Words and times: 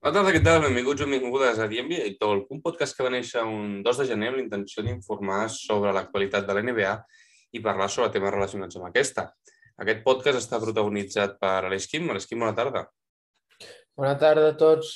Bona 0.00 0.14
tarda, 0.16 0.30
què 0.32 0.40
tal? 0.40 0.62
Benvinguts 0.64 1.02
o 1.04 1.06
benvingudes 1.10 1.58
a 1.60 1.66
The 1.68 1.82
NBA 1.84 2.04
Talk, 2.16 2.46
un 2.54 2.62
podcast 2.64 2.94
que 2.96 3.04
va 3.04 3.10
néixer 3.12 3.42
un 3.44 3.82
2 3.84 3.98
de 4.00 4.06
gener 4.08 4.30
amb 4.30 4.38
l'intenció 4.38 4.80
d'informar 4.86 5.42
sobre 5.52 5.90
l'actualitat 5.92 6.46
de 6.48 6.54
l'NBA 6.56 6.94
i 7.52 7.60
parlar 7.60 7.90
sobre 7.92 8.08
temes 8.14 8.32
relacionats 8.32 8.78
amb 8.80 8.86
aquesta. 8.88 9.26
Aquest 9.84 10.00
podcast 10.06 10.40
està 10.40 10.56
protagonitzat 10.62 11.36
per 11.42 11.52
Aleix 11.66 11.90
Quim. 11.92 12.08
Aleix 12.08 12.24
Quim, 12.30 12.40
bona 12.40 12.56
tarda. 12.56 12.86
Bona 13.92 14.14
tarda 14.24 14.54
a 14.54 14.56
tots. 14.64 14.94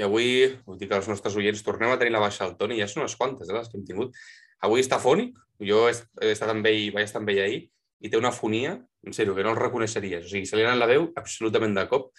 I 0.00 0.08
avui, 0.08 0.48
dir 0.80 0.88
que 0.88 1.02
els 1.02 1.12
nostres 1.12 1.36
oients 1.36 1.60
tornem 1.68 1.92
a 1.92 2.00
tenir 2.00 2.16
la 2.16 2.24
baixa 2.24 2.48
al 2.48 2.56
Toni, 2.56 2.80
ja 2.80 2.88
són 2.88 3.04
unes 3.04 3.18
quantes, 3.20 3.52
eh, 3.52 3.58
les 3.58 3.68
que 3.68 3.76
hem 3.76 3.84
tingut. 3.92 4.16
Avui 4.64 4.80
està 4.80 4.96
fònic, 5.04 5.36
jo 5.68 5.84
he 5.84 6.32
estat 6.32 6.56
amb 6.56 6.72
ell, 6.72 6.94
vaig 6.96 7.10
estar 7.10 7.20
amb 7.20 7.36
ell 7.36 7.44
ahir, 7.44 7.66
i 8.00 8.08
té 8.08 8.16
una 8.16 8.32
fonia, 8.32 8.78
en 9.04 9.20
sèrio, 9.20 9.36
que 9.36 9.44
no 9.44 9.52
el 9.52 9.60
reconeixeries. 9.60 10.24
O 10.24 10.32
sigui, 10.32 10.48
se 10.48 10.56
li 10.56 10.64
ha 10.64 10.72
la 10.72 10.88
veu 10.88 11.10
absolutament 11.12 11.76
de 11.76 11.90
cop 11.92 12.14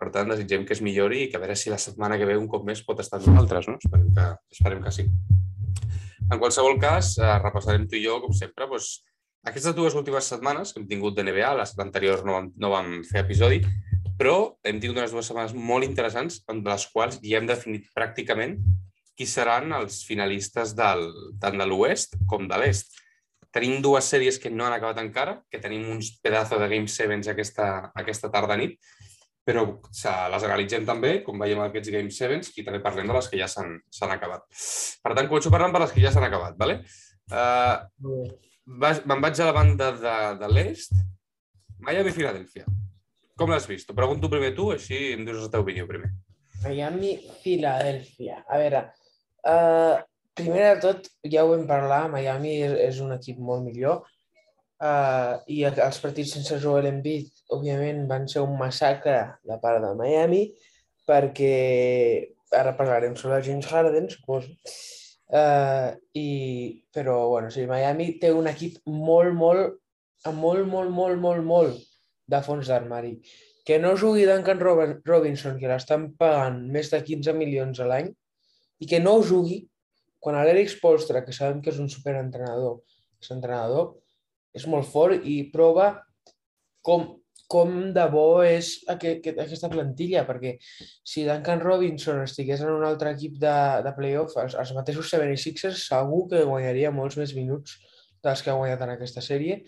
per 0.00 0.08
tant, 0.14 0.32
desitgem 0.32 0.64
que 0.64 0.72
es 0.72 0.80
millori 0.80 1.26
i 1.26 1.28
que 1.28 1.36
a 1.36 1.42
veure 1.42 1.58
si 1.58 1.68
la 1.68 1.78
setmana 1.78 2.16
que 2.16 2.28
ve 2.28 2.38
un 2.40 2.48
cop 2.48 2.64
més 2.64 2.80
pot 2.86 3.02
estar 3.02 3.20
amb 3.20 3.28
nosaltres, 3.34 3.68
no? 3.68 3.76
Esperem 3.76 4.08
que, 4.16 4.26
esperem 4.56 4.82
que 4.86 4.92
sí. 4.96 5.04
En 6.30 6.38
qualsevol 6.40 6.78
cas, 6.80 7.16
eh, 7.18 7.36
repassarem 7.42 7.84
tu 7.90 7.98
i 7.98 8.04
jo, 8.06 8.16
com 8.24 8.32
sempre, 8.36 8.68
doncs, 8.70 9.02
aquestes 9.50 9.74
dues 9.76 9.96
últimes 9.96 10.26
setmanes 10.32 10.72
que 10.72 10.80
hem 10.80 10.88
tingut 10.88 11.16
de 11.16 11.24
NBA, 11.24 11.52
les 11.58 11.72
anteriors 11.84 12.24
no 12.24 12.36
vam, 12.36 12.48
no 12.60 12.70
vam 12.72 12.90
fer 13.08 13.24
episodi, 13.24 13.60
però 14.20 14.36
hem 14.64 14.80
tingut 14.80 15.00
unes 15.00 15.12
dues 15.12 15.30
setmanes 15.30 15.54
molt 15.56 15.86
interessants 15.86 16.42
en 16.52 16.60
les 16.64 16.86
quals 16.92 17.20
ja 17.24 17.40
hem 17.40 17.48
definit 17.48 17.88
pràcticament 17.96 18.58
qui 19.16 19.28
seran 19.28 19.72
els 19.76 20.02
finalistes 20.08 20.74
del, 20.76 21.06
tant 21.40 21.56
de 21.60 21.68
l'oest 21.68 22.16
com 22.28 22.48
de 22.48 22.56
l'est. 22.60 22.92
Tenim 23.52 23.80
dues 23.84 24.06
sèries 24.12 24.38
que 24.40 24.52
no 24.52 24.64
han 24.64 24.76
acabat 24.76 25.00
encara, 25.02 25.38
que 25.50 25.60
tenim 25.60 25.88
uns 25.92 26.12
pedazos 26.22 26.60
de 26.60 26.68
Game 26.70 26.88
Sevens 26.88 27.28
aquesta, 27.32 27.90
aquesta 27.96 28.30
tarda 28.32 28.56
nit, 28.60 28.78
però 29.50 29.64
les 29.66 30.44
analitzem 30.46 30.86
també, 30.86 31.16
com 31.26 31.40
veiem 31.42 31.60
aquests 31.64 31.90
Game 31.90 32.14
Sevens, 32.14 32.52
i 32.54 32.64
també 32.66 32.82
parlem 32.84 33.08
de 33.10 33.16
les 33.16 33.28
que 33.30 33.40
ja 33.40 33.48
s'han 33.50 34.14
acabat. 34.14 34.46
Per 35.02 35.14
tant, 35.16 35.30
començo 35.30 35.50
parlant 35.52 35.74
per 35.74 35.82
les 35.84 35.94
que 35.96 36.04
ja 36.04 36.12
s'han 36.14 36.26
acabat, 36.28 36.54
¿vale? 36.60 36.80
Uh, 37.30 38.28
me'n 38.70 39.24
vaig 39.24 39.40
a 39.40 39.48
la 39.50 39.56
banda 39.56 39.90
de, 39.98 40.14
de 40.42 40.52
l'est, 40.54 40.94
Miami-Filadèlfia. 41.82 42.68
Com 43.40 43.50
l'has 43.50 43.66
vist? 43.66 43.90
pregunto 43.96 44.30
primer 44.30 44.52
tu, 44.54 44.68
així 44.74 45.14
em 45.16 45.26
dius 45.26 45.42
la 45.42 45.50
teva 45.50 45.66
opinió 45.66 45.88
primer. 45.88 46.12
Miami-Filadèlfia. 46.62 48.44
A 48.46 48.60
veure, 48.60 48.86
uh, 49.48 49.98
primer 50.36 50.70
de 50.70 50.80
tot, 50.86 51.12
ja 51.26 51.42
ho 51.42 51.54
vam 51.54 51.66
parlar, 51.66 52.04
Miami 52.12 52.60
és, 52.60 52.78
és 52.92 53.02
un 53.02 53.16
equip 53.16 53.40
molt 53.42 53.66
millor, 53.66 54.04
Uh, 54.80 55.36
I 55.52 55.58
els 55.68 55.98
partits 56.00 56.30
sense 56.32 56.56
Joel 56.62 56.86
Embiid, 56.88 57.39
òbviament, 57.54 58.06
van 58.10 58.26
ser 58.30 58.44
un 58.44 58.56
massacre 58.58 59.16
de 59.46 59.58
part 59.62 59.82
de 59.84 59.92
Miami, 59.98 60.44
perquè 61.08 61.54
ara 62.56 62.74
parlarem 62.78 63.16
sobre 63.18 63.42
James 63.44 63.68
Harden, 63.70 64.08
suposo. 64.10 64.52
Uh, 65.30 65.94
i, 66.18 66.82
però, 66.90 67.28
bueno, 67.30 67.52
sí, 67.54 67.62
Miami 67.70 68.16
té 68.22 68.32
un 68.34 68.50
equip 68.50 68.80
molt, 68.86 69.34
molt, 69.34 69.78
molt, 70.26 70.66
molt, 70.66 70.90
molt, 70.90 71.20
molt, 71.22 71.44
molt 71.46 71.78
de 72.30 72.40
fons 72.46 72.70
d'armari. 72.70 73.14
Que 73.66 73.78
no 73.78 73.94
jugui 73.98 74.26
Duncan 74.26 74.58
Robinson, 74.60 75.58
que 75.60 75.70
l'estan 75.70 76.10
pagant 76.18 76.58
més 76.74 76.90
de 76.90 77.02
15 77.06 77.36
milions 77.38 77.78
a 77.78 77.86
l'any, 77.86 78.10
i 78.80 78.88
que 78.90 78.98
no 79.02 79.20
jugui 79.22 79.62
quan 80.20 80.36
l'Eric 80.36 80.72
Spolstra, 80.74 81.22
que 81.24 81.32
sabem 81.32 81.62
que 81.64 81.72
és 81.72 81.78
un 81.80 81.88
superentrenador, 81.92 82.80
és 83.22 83.30
entrenador, 83.32 83.94
és 84.56 84.66
molt 84.68 84.88
fort 84.90 85.24
i 85.24 85.42
prova 85.52 85.92
com, 86.84 87.06
com 87.50 87.70
de 87.94 88.04
bo 88.12 88.42
és 88.46 88.70
aquest, 88.92 89.26
aquesta 89.32 89.70
plantilla, 89.72 90.22
perquè 90.28 90.54
si 90.62 91.24
Duncan 91.26 91.62
Robinson 91.64 92.22
estigués 92.22 92.62
en 92.62 92.70
un 92.70 92.84
altre 92.86 93.10
equip 93.16 93.40
de, 93.42 93.54
de 93.82 93.92
playoff, 93.96 94.36
els, 94.38 94.54
els 94.60 94.70
mateixos 94.76 95.10
76ers 95.10 95.86
segur 95.90 96.26
que 96.30 96.44
guanyaria 96.46 96.92
molts 96.94 97.18
més 97.18 97.34
minuts 97.34 97.80
dels 98.22 98.44
que 98.44 98.52
ha 98.52 98.58
guanyat 98.58 98.84
en 98.86 98.92
aquesta 98.94 99.24
sèrie. 99.24 99.64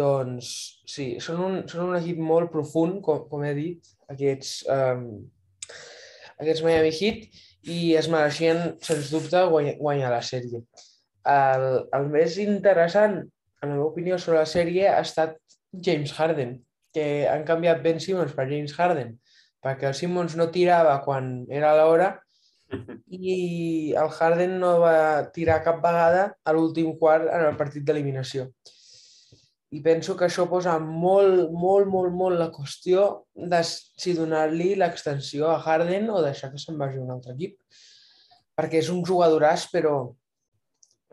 Doncs 0.00 0.48
sí, 0.88 1.10
són 1.20 1.42
un, 1.44 1.58
són 1.68 1.90
un 1.90 1.98
equip 1.98 2.22
molt 2.24 2.52
profund, 2.54 3.02
com, 3.04 3.26
com 3.28 3.44
he 3.44 3.52
dit, 3.58 3.92
aquests, 4.14 4.54
um, 4.72 5.04
aquests 6.38 6.64
Miami 6.64 6.94
Heat, 6.94 7.28
i 7.68 7.80
es 8.00 8.08
mereixien, 8.08 8.62
sens 8.86 9.12
dubte, 9.12 9.44
guanyar, 9.52 9.76
guanyar 9.82 10.14
la 10.14 10.22
sèrie. 10.24 10.62
El, 11.28 11.68
el 11.98 12.08
més 12.08 12.40
interessant 12.40 13.20
en 13.20 13.68
la 13.68 13.74
meva 13.74 13.90
opinió 13.90 14.16
sobre 14.16 14.40
la 14.40 14.48
sèrie 14.48 14.88
ha 14.88 15.02
estat 15.04 15.36
James 15.84 16.14
Harden, 16.16 16.56
que 16.94 17.28
han 17.30 17.44
canviat 17.48 17.82
Ben 17.84 18.00
Simmons 18.02 18.34
per 18.36 18.48
James 18.50 18.74
Harden, 18.76 19.14
perquè 19.62 19.88
el 19.90 19.96
Simmons 19.98 20.36
no 20.38 20.50
tirava 20.54 20.96
quan 21.04 21.30
era 21.52 21.72
l'hora 21.78 22.10
i 23.10 23.94
el 23.98 24.10
Harden 24.10 24.58
no 24.62 24.76
va 24.82 25.30
tirar 25.34 25.62
cap 25.66 25.80
vegada 25.84 26.28
a 26.44 26.54
l'últim 26.54 26.92
quart 26.98 27.28
en 27.28 27.48
el 27.50 27.58
partit 27.60 27.86
d'eliminació. 27.86 28.48
I 29.70 29.78
penso 29.84 30.16
que 30.18 30.26
això 30.26 30.48
posa 30.50 30.78
molt, 30.82 31.52
molt, 31.54 31.86
molt, 31.86 32.10
molt 32.10 32.38
la 32.38 32.48
qüestió 32.50 33.04
de 33.34 33.60
si 33.62 34.16
donar-li 34.16 34.72
l'extensió 34.78 35.52
a 35.52 35.60
Harden 35.62 36.08
o 36.10 36.22
deixar 36.24 36.50
que 36.50 36.58
se'n 36.58 36.78
vagi 36.78 36.98
a 36.98 37.04
un 37.04 37.12
altre 37.14 37.36
equip. 37.36 37.54
Perquè 38.58 38.80
és 38.82 38.90
un 38.90 39.04
jugadoràs, 39.06 39.68
però 39.70 39.94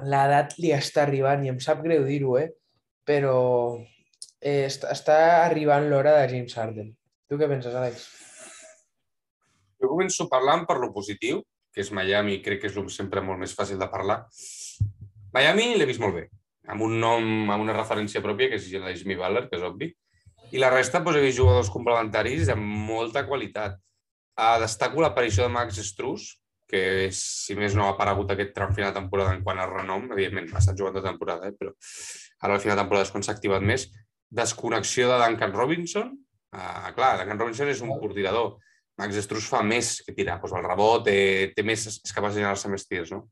l'edat 0.02 0.58
li 0.58 0.74
està 0.74 1.04
arribant, 1.06 1.46
i 1.46 1.54
em 1.54 1.62
sap 1.62 1.84
greu 1.86 2.06
dir-ho, 2.10 2.34
eh? 2.42 2.50
però 3.08 3.38
eh, 4.42 4.68
està 4.68 5.18
arribant 5.46 5.90
l'hora 5.90 6.16
de 6.20 6.30
James 6.34 6.58
Harden. 6.58 6.94
Tu 7.28 7.38
què 7.40 7.50
penses, 7.50 7.76
Àlex? 7.76 8.08
Jo 9.78 9.92
començo 9.92 10.28
parlant 10.32 10.66
per 10.70 10.80
lo 10.82 10.92
positiu, 10.94 11.44
que 11.74 11.84
és 11.84 11.92
Miami, 11.94 12.40
crec 12.42 12.64
que 12.64 12.72
és 12.72 12.96
sempre 12.96 13.22
molt 13.22 13.40
més 13.40 13.54
fàcil 13.54 13.78
de 13.78 13.90
parlar. 13.92 14.24
Miami 15.36 15.76
l'he 15.78 15.86
vist 15.86 16.02
molt 16.02 16.16
bé, 16.18 16.28
amb 16.72 16.82
un 16.88 16.98
nom, 17.00 17.28
amb 17.52 17.62
una 17.62 17.76
referència 17.76 18.24
pròpia, 18.24 18.50
que 18.50 18.58
és 18.58 18.70
Jimmy 19.02 19.18
Butler, 19.20 19.46
que 19.50 19.60
és 19.60 19.66
obvi, 19.68 19.92
i 20.56 20.62
la 20.62 20.72
resta 20.72 21.02
doncs, 21.04 21.20
he 21.20 21.26
vist 21.26 21.38
jugadors 21.38 21.70
complementaris 21.74 22.50
amb 22.54 22.64
molta 22.88 23.26
qualitat. 23.28 23.78
Uh, 24.38 24.56
destaco 24.62 25.02
l'aparició 25.02 25.44
de 25.44 25.54
Max 25.54 25.82
Struz, 25.84 26.30
que 26.68 27.10
si 27.16 27.56
més 27.56 27.76
no 27.76 27.86
ha 27.86 27.94
aparegut 27.94 28.32
aquest 28.32 28.54
tram 28.56 28.74
final 28.76 28.92
de 28.92 29.00
temporada 29.00 29.34
en 29.36 29.44
quant 29.44 29.60
a 29.60 29.68
renom, 29.70 30.10
evidentment 30.14 30.50
ha 30.54 30.62
estat 30.62 30.78
jugant 30.80 30.98
de 30.98 31.04
temporada, 31.04 31.48
eh? 31.48 31.56
però 31.56 31.72
ara 32.44 32.58
al 32.58 32.64
final 32.64 32.76
de 32.76 32.82
temporada 32.84 33.08
és 33.08 33.14
quan 33.14 33.24
s'ha 33.24 33.36
activat 33.36 33.64
més. 33.64 33.88
Desconnexió 34.30 35.10
de 35.12 35.20
Duncan 35.24 35.54
Robinson. 35.54 36.14
Uh, 36.56 36.92
clar, 36.96 37.18
Duncan 37.22 37.40
Robinson 37.40 37.72
és 37.72 37.84
un 37.84 37.94
portirador. 38.00 38.56
Max 38.98 39.20
Struz 39.22 39.46
fa 39.46 39.62
més 39.62 40.00
que 40.06 40.16
tirar, 40.18 40.40
doncs 40.42 40.56
el 40.58 40.66
rebot, 40.66 41.04
té, 41.06 41.18
té 41.54 41.64
més, 41.66 41.84
és 41.86 42.16
capaç 42.16 42.34
de 42.34 42.42
generar-se 42.42 42.72
més 42.72 42.88
tirs, 42.90 43.12
no? 43.14 43.28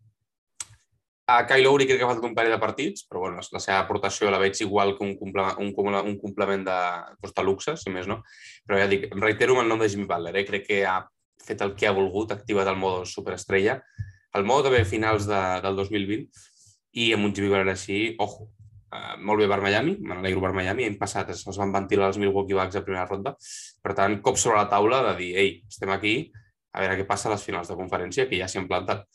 A 1.25 1.39
Kyle 1.49 1.65
Lowry 1.65 1.87
crec 1.89 1.97
que 1.97 2.05
ha 2.05 2.11
fet 2.11 2.25
un 2.27 2.35
parell 2.37 2.53
de 2.53 2.61
partits, 2.61 3.07
però 3.09 3.23
bueno, 3.23 3.41
la 3.41 3.61
seva 3.63 3.79
aportació 3.79 4.29
la 4.29 4.37
veig 4.37 4.59
igual 4.61 4.93
que 4.93 5.01
un 5.07 5.15
complement, 5.17 5.57
un, 5.57 5.95
un 6.11 6.17
complement 6.21 6.67
de, 6.67 6.75
doncs, 7.17 7.33
de 7.33 7.45
luxe, 7.47 7.73
si 7.81 7.89
més 7.89 8.05
no. 8.05 8.19
Però 8.67 8.77
ja 8.77 8.85
dic, 8.91 9.07
em 9.09 9.23
reitero 9.23 9.55
amb 9.55 9.63
el 9.63 9.71
nom 9.71 9.81
de 9.81 9.89
Jimmy 9.89 10.05
Butler, 10.05 10.35
eh? 10.37 10.45
crec 10.45 10.67
que 10.67 10.83
ha 10.85 10.99
fet 11.41 11.63
el 11.65 11.73
que 11.73 11.89
ha 11.89 11.95
volgut, 11.97 12.35
activat 12.35 12.69
el 12.69 12.77
modo 12.77 13.01
superestrella. 13.09 13.79
El 14.37 14.45
modo 14.45 14.67
també 14.67 14.83
finals 14.85 15.25
de, 15.25 15.41
del 15.65 15.81
2020 15.81 16.45
i 17.01 17.09
amb 17.17 17.25
un 17.25 17.33
Jimmy 17.33 17.49
Butler 17.49 17.73
així, 17.73 17.99
ojo, 18.21 18.51
uh, 18.95 19.13
molt 19.19 19.43
bé 19.43 19.49
per 19.51 19.59
Miami, 19.63 19.97
me 19.99 20.15
n'alegro 20.15 20.41
per 20.45 20.53
Miami, 20.55 20.87
hem 20.87 20.97
passat, 21.01 21.29
es, 21.35 21.43
es 21.51 21.59
van 21.59 21.75
ventilar 21.75 22.09
els 22.11 22.19
Milwaukee 22.21 22.57
Bucks 22.57 22.79
a 22.79 22.83
primera 22.87 23.05
ronda, 23.09 23.35
per 23.83 23.95
tant, 23.97 24.17
cop 24.25 24.39
sobre 24.41 24.61
la 24.61 24.69
taula 24.71 25.03
de 25.09 25.15
dir, 25.19 25.31
ei, 25.43 25.55
estem 25.67 25.91
aquí, 25.93 26.15
a 26.75 26.83
veure 26.83 26.99
què 26.99 27.07
passa 27.07 27.29
a 27.29 27.35
les 27.35 27.43
finals 27.45 27.71
de 27.71 27.77
conferència, 27.79 28.27
que 28.29 28.39
ja 28.39 28.49
s'hi 28.51 28.59
han 28.61 28.69
plantat. 28.71 29.05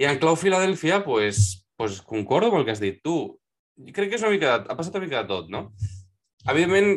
I 0.00 0.08
en 0.08 0.20
clau 0.20 0.36
Filadèlfia, 0.38 1.02
pues, 1.04 1.66
pues 1.76 2.00
concordo 2.00 2.48
amb 2.48 2.60
el 2.60 2.66
que 2.68 2.72
has 2.72 2.80
dit 2.80 3.02
tu. 3.04 3.16
Crec 3.92 4.08
que 4.12 4.16
és 4.16 4.24
una 4.24 4.32
mica, 4.32 4.54
ha 4.64 4.76
passat 4.76 4.96
una 4.96 5.04
mica 5.04 5.20
de 5.20 5.28
tot, 5.28 5.50
no? 5.52 5.66
Evidentment, 6.48 6.94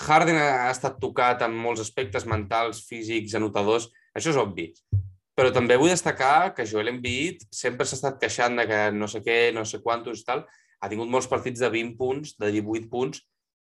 Harden 0.00 0.38
ha 0.40 0.70
estat 0.70 0.96
tocat 1.00 1.44
en 1.44 1.56
molts 1.56 1.82
aspectes 1.84 2.24
mentals, 2.28 2.82
físics, 2.88 3.36
anotadors, 3.36 3.90
això 4.16 4.32
és 4.32 4.40
obvi. 4.40 4.70
Però 5.36 5.52
també 5.52 5.76
vull 5.76 5.92
destacar 5.92 6.54
que 6.56 6.64
Joel 6.68 6.94
Embiid 6.94 7.44
sempre 7.52 7.84
s'ha 7.84 7.98
estat 7.98 8.16
queixant 8.20 8.56
de 8.56 8.64
que 8.68 8.80
no 8.96 9.08
sé 9.08 9.20
què, 9.24 9.52
no 9.52 9.66
sé 9.68 9.82
quantos 9.84 10.22
i 10.22 10.28
tal, 10.28 10.46
ha 10.80 10.90
tingut 10.92 11.10
molts 11.10 11.28
partits 11.30 11.62
de 11.62 11.70
20 11.72 11.96
punts, 11.98 12.36
de 12.40 12.52
18 12.54 12.90
punts, 12.92 13.22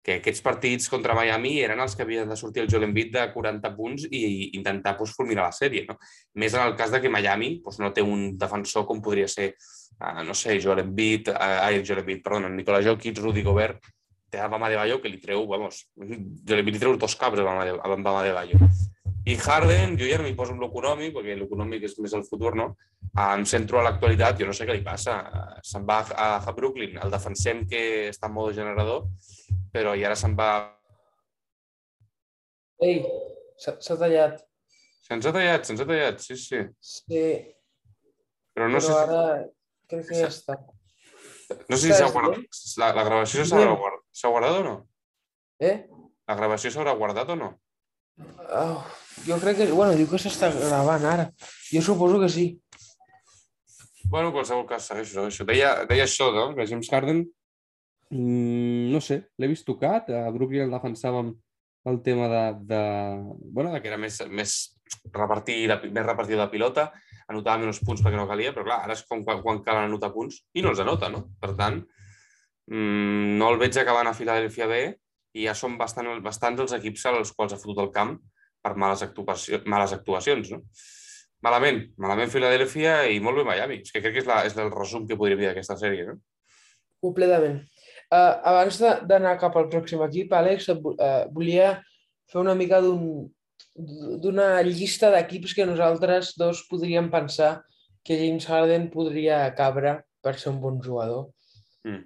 que 0.04 0.18
aquests 0.20 0.44
partits 0.44 0.90
contra 0.92 1.16
Miami 1.16 1.54
eren 1.64 1.80
els 1.80 1.96
que 1.96 2.04
havien 2.04 2.28
de 2.28 2.36
sortir 2.36 2.66
el 2.66 2.70
Joel 2.72 2.90
Embiid 2.90 3.14
de 3.14 3.24
40 3.32 3.72
punts 3.78 4.04
i 4.12 4.52
intentar 4.58 4.98
pues, 5.00 5.14
fulminar 5.16 5.48
la 5.48 5.56
sèrie. 5.56 5.86
No? 5.88 5.96
Més 6.44 6.58
en 6.58 6.66
el 6.66 6.76
cas 6.80 6.92
de 6.92 7.00
que 7.00 7.12
Miami 7.12 7.56
pues, 7.64 7.80
no 7.80 7.94
té 7.96 8.04
un 8.04 8.34
defensor 8.38 8.84
com 8.90 9.00
podria 9.02 9.30
ser, 9.32 9.54
uh, 10.02 10.20
no 10.28 10.36
sé, 10.36 10.58
Joel 10.60 10.84
Embiid, 10.84 11.32
uh, 11.32 11.60
ai, 11.70 11.80
Joel 11.88 12.04
Embiid, 12.04 12.24
perdona, 12.26 12.52
Nicola 12.52 12.84
Jokic, 12.84 13.24
Rudy 13.24 13.46
Gobert, 13.48 13.88
té 14.34 14.44
a 14.44 14.50
Bama 14.52 14.68
de 14.70 14.82
Bayo 14.82 15.00
que 15.00 15.12
li 15.14 15.22
treu, 15.24 15.46
vamos, 15.48 15.86
jo 15.96 16.58
li 16.58 16.80
treu 16.80 16.98
dos 17.00 17.16
caps 17.16 17.40
a 17.40 17.48
Bama 17.48 17.70
de, 17.70 17.78
a 17.80 17.96
Bama 17.96 18.24
de 18.28 18.36
Bayo. 18.36 18.60
I 19.26 19.38
Harden, 19.40 19.94
jo 20.00 20.08
ja 20.10 20.18
no 20.20 20.26
m'hi 20.26 20.36
poso 20.36 20.52
amb 20.52 20.64
l'econòmic, 20.66 21.14
perquè 21.16 21.38
l'econòmic 21.40 21.86
és 21.88 21.94
més 22.04 22.14
el 22.18 22.26
futur, 22.28 22.52
no? 22.60 22.74
Em 23.16 23.46
centro 23.48 23.80
a 23.80 23.84
l'actualitat, 23.86 24.36
jo 24.40 24.50
no 24.50 24.56
sé 24.56 24.66
què 24.68 24.76
li 24.76 24.84
passa. 24.84 25.16
Se'n 25.64 25.86
va 25.88 26.02
a, 26.12 26.28
a 26.44 26.54
Brooklyn, 26.58 26.98
el 27.00 27.14
defensem 27.14 27.64
que 27.70 27.84
està 28.12 28.28
en 28.28 28.36
modo 28.36 28.52
generador, 28.58 29.06
però 29.72 29.96
i 29.96 30.04
ara 30.04 30.18
se'n 30.20 30.36
va... 30.36 30.50
Ei, 32.84 33.00
s'ha 33.64 33.96
tallat. 33.96 34.42
Se'ns 35.08 35.28
ha 35.30 35.32
tallat, 35.36 35.68
se'ns 35.68 35.84
ha 35.84 35.88
tallat, 35.88 36.20
sí, 36.24 36.36
sí. 36.40 36.60
Sí, 36.84 37.24
Però 38.54 38.68
no 38.70 38.78
però 38.78 38.86
sé, 38.86 38.98
ara 39.02 39.22
crec 39.90 40.04
que 40.10 40.20
ja 40.20 40.28
està. 40.30 40.58
no 41.70 41.78
sé 41.78 41.88
si 41.88 41.94
s'ha 41.96 42.10
guardat. 42.14 42.44
La, 42.82 42.92
la 43.00 43.06
gravació 43.08 43.46
s'ha 43.48 43.62
Bien. 43.64 43.72
guardat, 43.80 44.04
s'ha 44.20 44.30
guardat 44.36 44.60
o 44.60 44.64
no? 44.68 44.76
Eh? 45.64 45.78
La 46.28 46.36
gravació 46.40 46.72
s'haurà 46.76 46.94
guardat 47.00 47.32
o 47.34 47.40
no? 47.40 47.50
Oh, 48.46 48.84
jo 49.28 49.38
crec 49.42 49.62
que... 49.62 49.70
Bueno, 49.72 49.96
diu 50.00 50.10
que 50.10 50.20
s'està 50.22 50.52
gravant 50.56 51.06
ara. 51.10 51.30
Jo 51.72 51.82
suposo 51.86 52.20
que 52.22 52.30
sí. 52.30 52.48
Bueno, 54.12 54.30
en 54.30 54.36
qualsevol 54.36 54.68
cas, 54.70 54.90
segueixo, 54.90 55.16
segueixo. 55.16 55.48
Deia, 55.50 55.74
deia 55.90 56.06
això, 56.06 56.30
no? 56.36 56.52
Que 56.58 56.68
James 56.70 56.92
Harden, 56.92 57.24
mm, 58.12 58.92
no 58.94 59.02
sé, 59.02 59.24
l'he 59.40 59.50
vist 59.50 59.66
tocat. 59.66 60.12
A 60.14 60.30
Brooklyn 60.36 60.68
el 60.68 60.76
defensàvem 60.76 61.34
el 61.86 62.02
tema 62.04 62.30
de, 62.32 62.44
de, 62.70 62.84
bueno, 63.52 63.74
de 63.74 63.82
que 63.82 63.90
era 63.92 63.98
més, 64.00 64.20
més, 64.32 64.54
repartir, 65.12 65.58
més 65.68 66.06
repartir 66.06 66.38
la 66.40 66.50
pilota, 66.52 66.92
anotava 67.28 67.60
menys 67.64 67.82
punts 67.84 68.04
perquè 68.04 68.20
no 68.20 68.28
calia, 68.30 68.54
però 68.56 68.66
clar, 68.68 68.80
ara 68.86 68.96
és 68.96 69.04
com 69.08 69.24
quan, 69.26 69.42
quan 69.44 69.62
cal 69.66 69.82
anotar 69.82 70.14
punts 70.14 70.44
i 70.56 70.64
no 70.64 70.72
els 70.72 70.84
anota, 70.84 71.10
no? 71.12 71.26
Per 71.42 71.54
tant, 71.60 71.82
mm, 72.72 73.34
no 73.40 73.50
el 73.52 73.60
veig 73.60 73.80
acabant 73.80 74.08
a 74.08 74.16
Filadèlfia 74.16 74.70
bé 74.72 74.84
i 75.34 75.48
ja 75.48 75.56
són 75.58 75.78
bastant, 75.80 76.12
bastants 76.24 76.64
els 76.64 76.76
equips 76.78 77.08
als 77.12 77.34
quals 77.36 77.56
ha 77.56 77.60
fotut 77.60 77.84
el 77.84 77.92
camp 77.96 78.16
per 78.64 78.74
males, 78.80 79.04
males 79.68 79.94
actuacions, 79.96 80.54
no? 80.56 80.62
Malament, 81.44 81.82
malament 82.00 82.32
Filadèlfia 82.32 83.02
i 83.12 83.20
molt 83.20 83.42
bé 83.42 83.44
Miami. 83.50 83.82
És 83.84 83.92
que 83.92 84.00
crec 84.00 84.16
que 84.16 84.22
és, 84.24 84.28
la, 84.30 84.42
és 84.48 84.56
el 84.56 84.72
resum 84.72 85.08
que 85.08 85.18
podria 85.20 85.36
dir 85.40 85.50
d'aquesta 85.50 85.76
sèrie, 85.80 86.06
no? 86.08 86.22
Completament. 87.04 87.60
Uh, 88.08 88.40
abans 88.48 88.78
d'anar 89.10 89.36
cap 89.42 89.56
al 89.60 89.68
pròxim 89.72 90.04
equip, 90.06 90.32
Àlex, 90.38 90.70
et 90.72 90.86
uh, 90.94 91.26
volia 91.36 91.74
fer 92.32 92.40
una 92.40 92.56
mica 92.56 92.80
d'un- 92.84 93.28
d'una 94.24 94.62
llista 94.64 95.10
d'equips 95.12 95.56
que 95.58 95.66
nosaltres 95.66 96.36
dos 96.38 96.62
podríem 96.70 97.10
pensar 97.12 97.64
que 98.06 98.16
James 98.20 98.46
Harden 98.48 98.90
podria 98.94 99.44
cabre 99.58 99.98
per 100.24 100.36
ser 100.40 100.52
un 100.54 100.62
bon 100.62 100.80
jugador. 100.84 101.32
Mm. 101.84 102.04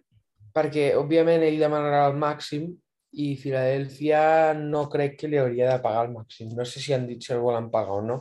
Perquè, 0.56 0.90
òbviament, 0.98 1.44
ell 1.46 1.60
demanarà 1.62 2.08
el 2.10 2.18
màxim 2.18 2.72
i 3.14 3.34
Filadèlfia 3.40 4.54
no 4.60 4.86
crec 4.92 5.18
que 5.22 5.30
li 5.32 5.40
hauria 5.40 5.72
de 5.72 5.82
pagar 5.84 6.06
el 6.08 6.14
màxim. 6.14 6.52
No 6.56 6.66
sé 6.66 6.84
si 6.84 6.94
han 6.94 7.08
dit 7.08 7.24
si 7.24 7.34
el 7.34 7.44
volen 7.44 7.72
pagar 7.74 8.02
o 8.02 8.06
no. 8.06 8.18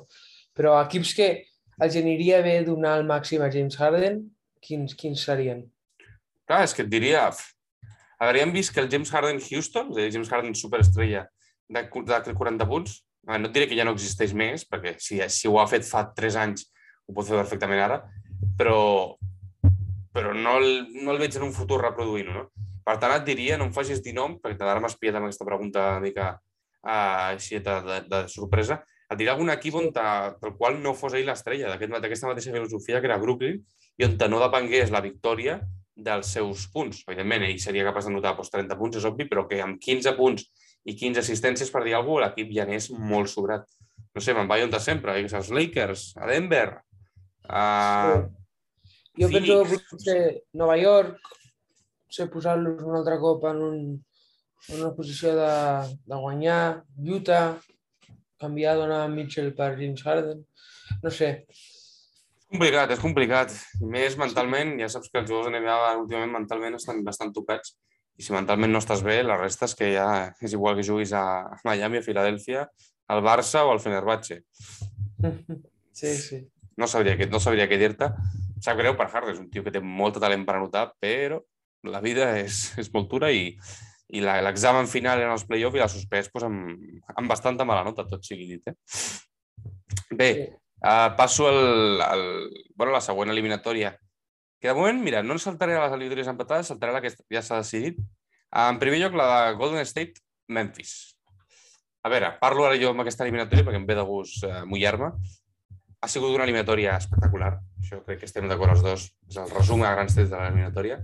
Però 0.56 0.76
equips 0.80 1.12
que 1.16 1.28
els 1.82 1.98
aniria 1.98 2.40
bé 2.44 2.60
donar 2.64 2.96
el 3.00 3.06
màxim 3.08 3.42
a 3.44 3.50
James 3.52 3.76
Harden, 3.76 4.22
quins, 4.62 4.94
quins 4.96 5.26
serien? 5.28 5.66
Clar, 6.46 6.62
és 6.64 6.74
que 6.74 6.86
et 6.86 6.92
diria... 6.92 7.28
hem 8.20 8.52
vist 8.54 8.72
que 8.72 8.80
el 8.80 8.88
James 8.88 9.10
Harden 9.12 9.42
Houston, 9.42 9.90
dir, 9.92 10.10
James 10.12 10.30
Harden 10.30 10.54
superestrella 10.54 11.26
de, 11.68 11.82
de 11.82 12.34
40 12.34 12.66
punts, 12.70 13.02
no 13.26 13.36
et 13.36 13.52
diré 13.52 13.66
que 13.68 13.76
ja 13.76 13.84
no 13.84 13.92
existeix 13.92 14.32
més, 14.32 14.64
perquè 14.64 14.94
si, 15.02 15.18
si 15.28 15.48
ho 15.48 15.58
ha 15.60 15.66
fet 15.68 15.84
fa 15.84 16.06
3 16.16 16.38
anys 16.46 16.68
ho 17.06 17.14
pot 17.14 17.26
fer 17.26 17.38
perfectament 17.38 17.82
ara, 17.82 17.98
però, 18.58 18.78
però 20.14 20.32
no, 20.34 20.56
el, 20.62 20.86
no 21.02 21.12
el 21.12 21.20
veig 21.22 21.36
en 21.36 21.48
un 21.48 21.54
futur 21.54 21.80
reproduint-ho, 21.82 22.40
no? 22.40 22.65
Per 22.86 22.96
tant, 23.02 23.16
et 23.16 23.24
diria, 23.26 23.56
no 23.58 23.66
em 23.66 23.72
facis 23.74 24.02
dir 24.02 24.14
nom, 24.14 24.36
perquè 24.42 24.78
m'has 24.78 24.94
pillat 25.00 25.18
amb 25.18 25.26
aquesta 25.26 25.46
pregunta 25.48 25.86
una 25.96 26.02
mica 26.04 26.26
uh, 26.86 27.32
així 27.32 27.58
de, 27.58 27.80
de, 27.82 27.96
de 28.12 28.20
sorpresa, 28.30 28.78
et 29.10 29.18
diré 29.18 29.32
algun 29.32 29.50
equip 29.50 29.74
on 29.78 29.88
pel 29.94 30.54
qual 30.58 30.78
no 30.82 30.92
fos 30.94 31.14
ell 31.18 31.26
l'estrella, 31.26 31.72
d'aquest- 31.72 31.98
d'aquesta 32.02 32.30
mateixa 32.30 32.54
filosofia 32.54 33.00
que 33.00 33.10
era 33.10 33.18
Brooklyn, 33.22 33.58
i 33.98 34.06
on 34.06 34.16
no 34.30 34.40
depengués 34.42 34.92
la 34.94 35.02
victòria 35.02 35.60
dels 35.96 36.30
seus 36.36 36.66
punts. 36.72 37.02
Evidentment, 37.08 37.46
ell 37.46 37.58
seria 37.62 37.86
capaç 37.88 38.06
d'anotar 38.06 38.34
doncs, 38.36 38.52
30 38.52 38.78
punts, 38.78 38.98
és 39.00 39.08
obvi, 39.08 39.26
però 39.30 39.46
que 39.48 39.60
amb 39.64 39.80
15 39.82 40.12
punts 40.18 40.46
i 40.86 40.94
15 40.94 41.22
assistències, 41.22 41.70
per 41.72 41.82
dir 41.84 41.96
alguna 41.96 42.26
cosa, 42.28 42.34
l'equip 42.36 42.52
ja 42.54 42.66
n'és 42.68 42.90
molt 42.92 43.32
sobrat. 43.32 43.64
No 44.14 44.22
sé, 44.22 44.34
me'n 44.36 44.48
vaig 44.48 44.66
on 44.66 44.74
de 44.74 44.80
sempre, 44.80 45.16
eh, 45.18 45.26
els 45.26 45.50
Lakers, 45.50 46.10
a 46.20 46.28
Denver, 46.30 46.68
a... 47.48 47.62
Jo 49.16 49.30
penso 49.32 49.62
que 49.62 49.68
Phoenix. 49.70 49.88
potser 49.90 50.20
Nova 50.52 50.76
York, 50.76 51.16
potser 52.06 52.28
posar-los 52.32 52.82
un 52.86 52.96
altre 52.98 53.18
cop 53.22 53.44
en, 53.50 53.62
un, 53.62 53.78
en 54.70 54.80
una 54.80 54.92
posició 54.94 55.34
de, 55.36 55.52
de 56.06 56.20
guanyar, 56.22 56.82
Utah, 57.02 57.56
canviar 58.40 58.76
Donovan 58.76 59.14
Mitchell 59.14 59.52
per 59.56 59.74
James 59.74 60.04
Harden, 60.06 60.44
no 61.02 61.10
sé. 61.10 61.30
És 61.50 62.46
complicat, 62.52 62.92
és 62.94 63.02
complicat. 63.02 63.54
I 63.82 63.90
més 63.90 64.16
mentalment, 64.20 64.76
ja 64.80 64.88
saps 64.92 65.10
que 65.10 65.20
els 65.22 65.28
jugadors 65.30 65.50
de 65.50 65.58
NBA 65.58 65.96
últimament 66.04 66.34
mentalment 66.38 66.78
estan 66.78 67.02
bastant 67.06 67.34
tocats. 67.34 67.74
I 68.16 68.24
si 68.24 68.32
mentalment 68.32 68.72
no 68.72 68.80
estàs 68.80 69.02
bé, 69.04 69.18
la 69.26 69.36
resta 69.36 69.66
és 69.68 69.74
que 69.76 69.90
ja 69.92 70.06
és 70.40 70.54
igual 70.56 70.78
que 70.78 70.86
juguis 70.86 71.12
a 71.12 71.24
Miami, 71.66 72.00
a 72.00 72.06
Filadèlfia, 72.06 72.64
al 73.12 73.22
Barça 73.24 73.66
o 73.66 73.74
al 73.74 73.82
Fenerbahce. 73.82 74.42
Sí, 75.96 76.10
sí. 76.20 76.38
No 76.76 76.84
sabria, 76.84 77.16
no 77.32 77.38
sabria 77.40 77.64
què 77.64 77.78
dir-te. 77.80 78.10
Sap 78.60 78.76
greu 78.76 78.92
per 78.98 79.06
Harden, 79.08 79.32
és 79.32 79.38
un 79.40 79.46
tio 79.48 79.62
que 79.64 79.70
té 79.72 79.80
molt 79.80 80.18
de 80.18 80.20
talent 80.20 80.42
per 80.44 80.58
anotar, 80.58 80.90
però 81.00 81.38
la 81.84 82.00
vida 82.00 82.30
és, 82.40 82.72
és 82.80 82.88
molt 82.94 83.10
dura 83.10 83.30
i, 83.32 83.50
i 84.08 84.22
la- 84.24 84.40
l'examen 84.42 84.88
final 84.88 85.20
en 85.22 85.32
els 85.34 85.44
play-offs 85.44 85.76
i 85.76 85.82
l'ha 85.82 85.88
suspès 85.90 86.30
pues, 86.32 86.46
amb, 86.46 86.78
amb 87.16 87.28
bastanta 87.30 87.66
mala 87.68 87.84
nota, 87.84 88.06
tot 88.08 88.24
sigui 88.24 88.46
dit. 88.54 88.70
Eh? 88.70 88.74
Bé, 90.16 90.30
uh, 90.80 91.10
passo 91.16 91.48
al, 91.48 92.00
al, 92.02 92.26
bueno, 92.74 92.92
a 92.92 92.98
la 92.98 93.04
següent 93.04 93.30
eliminatòria. 93.30 93.96
Que 94.60 94.68
de 94.70 94.74
moment, 94.74 95.02
mira, 95.04 95.22
no 95.22 95.34
ens 95.36 95.44
saltaré 95.44 95.74
a 95.76 95.82
les 95.84 95.92
eliminatòries 95.92 96.30
empatades, 96.32 96.70
saltaré 96.72 96.94
a 96.94 96.96
la 96.96 97.02
que 97.04 97.12
ja 97.12 97.42
s'ha 97.44 97.60
decidit. 97.60 97.98
En 98.56 98.78
primer 98.80 99.02
lloc, 99.02 99.18
la 99.18 99.26
de 99.28 99.56
Golden 99.58 99.84
State, 99.84 100.22
Memphis. 100.48 100.94
A 102.06 102.08
veure, 102.08 102.30
parlo 102.40 102.64
ara 102.64 102.78
jo 102.78 102.92
amb 102.92 103.02
aquesta 103.02 103.24
eliminatòria 103.26 103.66
perquè 103.66 103.80
em 103.80 103.86
ve 103.88 103.96
de 103.98 104.04
gust 104.06 104.44
uh, 104.46 104.62
mullar-me. 104.70 105.10
Ha 106.00 106.08
sigut 106.08 106.30
una 106.36 106.44
eliminatòria 106.46 106.94
espectacular. 107.00 107.56
Això 107.82 107.98
crec 108.06 108.20
que 108.22 108.28
estem 108.30 108.46
d'acord 108.48 108.76
els 108.76 108.84
dos. 108.84 109.06
És 109.28 109.38
el 109.42 109.50
resum 109.50 109.82
a 109.82 109.90
grans 109.96 110.14
trets 110.14 110.30
de 110.30 110.38
l'eliminatòria. 110.38 111.00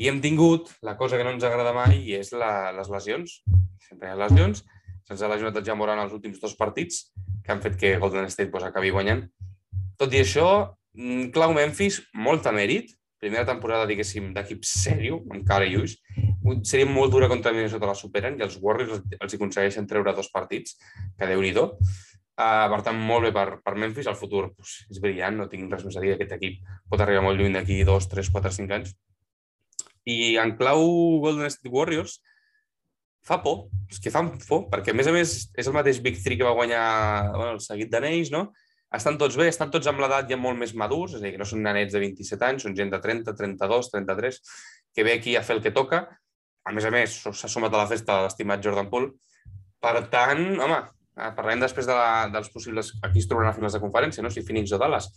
I 0.00 0.08
hem 0.08 0.20
tingut 0.24 0.70
la 0.86 0.96
cosa 0.96 1.18
que 1.18 1.24
no 1.26 1.34
ens 1.34 1.44
agrada 1.44 1.74
mai 1.76 1.98
i 2.00 2.14
és 2.16 2.30
la, 2.32 2.70
les 2.72 2.88
lesions. 2.88 3.40
Sempre 3.84 4.08
hi 4.08 4.14
ha 4.14 4.20
lesions. 4.22 4.62
Se'ns 5.04 5.20
ha 5.20 5.28
lesionat 5.28 5.58
el 5.60 5.66
Jamoran 5.66 6.00
els 6.00 6.14
últims 6.16 6.40
dos 6.40 6.54
partits 6.56 7.10
que 7.44 7.52
han 7.52 7.60
fet 7.60 7.76
que 7.76 7.98
Golden 8.00 8.30
State 8.32 8.48
pues, 8.52 8.64
acabi 8.64 8.92
guanyant. 8.94 9.26
Tot 10.00 10.14
i 10.16 10.22
això, 10.22 10.46
mm, 10.96 11.28
clau 11.34 11.52
Memphis, 11.52 12.00
molt 12.14 12.48
a 12.48 12.54
mèrit. 12.56 12.94
Primera 13.20 13.44
temporada, 13.44 13.84
diguéssim, 13.90 14.30
d'equip 14.32 14.64
sèrio, 14.64 15.18
amb 15.28 15.44
cara 15.44 15.66
i 15.68 15.76
ulls. 15.76 15.98
Seria 16.64 16.88
molt 16.88 17.12
dura 17.12 17.28
contra 17.28 17.52
Minnesota 17.52 17.90
la 17.90 17.98
superen 17.98 18.38
i 18.38 18.46
els 18.46 18.56
Warriors 18.62 19.02
els, 19.02 19.34
hi 19.34 19.36
aconsegueixen 19.36 19.90
treure 19.90 20.16
dos 20.16 20.32
partits, 20.32 20.78
que 21.18 21.28
déu 21.28 21.44
nhi 21.44 21.52
Uh, 22.40 22.70
per 22.72 22.78
tant, 22.80 22.96
molt 22.96 23.26
bé 23.26 23.30
per, 23.36 23.58
per 23.60 23.74
Memphis. 23.76 24.06
El 24.08 24.16
futur 24.16 24.46
pues, 24.54 24.86
és 24.88 25.00
brillant, 25.02 25.36
no 25.36 25.48
tinc 25.50 25.68
res 25.68 25.84
més 25.84 25.98
a 25.98 26.00
dir. 26.00 26.14
Aquest 26.14 26.30
equip 26.38 26.62
pot 26.88 27.02
arribar 27.04 27.26
molt 27.26 27.36
lluny 27.36 27.52
d'aquí 27.52 27.82
dos, 27.84 28.06
tres, 28.08 28.30
quatre, 28.32 28.48
cinc 28.56 28.72
anys. 28.72 28.94
I 30.08 30.36
en 30.40 30.56
clau 30.56 30.82
Golden 31.20 31.50
State 31.52 31.72
Warriors, 31.72 32.20
fa 33.26 33.36
por, 33.44 33.68
és 33.90 34.00
que 34.00 34.12
fan 34.12 34.32
por, 34.46 34.66
perquè 34.72 34.94
a 34.94 34.96
més 34.96 35.08
a 35.10 35.12
més 35.12 35.34
és 35.58 35.68
el 35.68 35.76
mateix 35.76 36.00
Big 36.04 36.18
Three 36.22 36.38
que 36.40 36.46
va 36.46 36.56
guanyar 36.56 36.84
bueno, 37.34 37.52
el 37.58 37.64
seguit 37.64 37.90
d'anells, 37.92 38.32
no? 38.32 38.48
Estan 38.96 39.18
tots 39.20 39.36
bé, 39.38 39.46
estan 39.52 39.70
tots 39.70 39.86
amb 39.86 40.00
l'edat 40.02 40.26
ja 40.30 40.38
molt 40.40 40.58
més 40.58 40.72
madurs, 40.74 41.14
és 41.14 41.20
a 41.20 41.24
dir, 41.26 41.34
que 41.36 41.42
no 41.42 41.46
són 41.46 41.62
nanets 41.62 41.92
de 41.94 42.00
27 42.02 42.46
anys, 42.48 42.64
són 42.66 42.74
gent 42.78 42.90
de 42.90 42.98
30, 43.02 43.36
32, 43.38 43.90
33, 43.92 44.40
que 44.96 45.04
ve 45.06 45.14
aquí 45.18 45.36
a 45.38 45.44
fer 45.46 45.58
el 45.58 45.62
que 45.62 45.74
toca. 45.76 46.00
A 46.66 46.72
més 46.74 46.88
a 46.88 46.90
més, 46.90 47.20
s'ha 47.22 47.50
sumat 47.50 47.76
a 47.76 47.84
la 47.84 47.90
festa 47.90 48.18
l'estimat 48.24 48.64
Jordan 48.64 48.90
Poole. 48.90 49.12
Per 49.80 49.94
tant, 50.12 50.42
home, 50.60 50.80
parlarem 51.36 51.62
després 51.62 51.88
de 51.88 51.96
la, 51.96 52.28
dels 52.32 52.48
possibles... 52.54 52.92
Aquí 53.06 53.22
es 53.22 53.28
trobaran 53.30 53.52
a 53.52 53.56
finals 53.56 53.76
de 53.76 53.82
conferència, 53.82 54.24
no? 54.24 54.32
si 54.32 54.44
Phoenix 54.46 54.72
o 54.76 54.80
Dallas. 54.80 55.10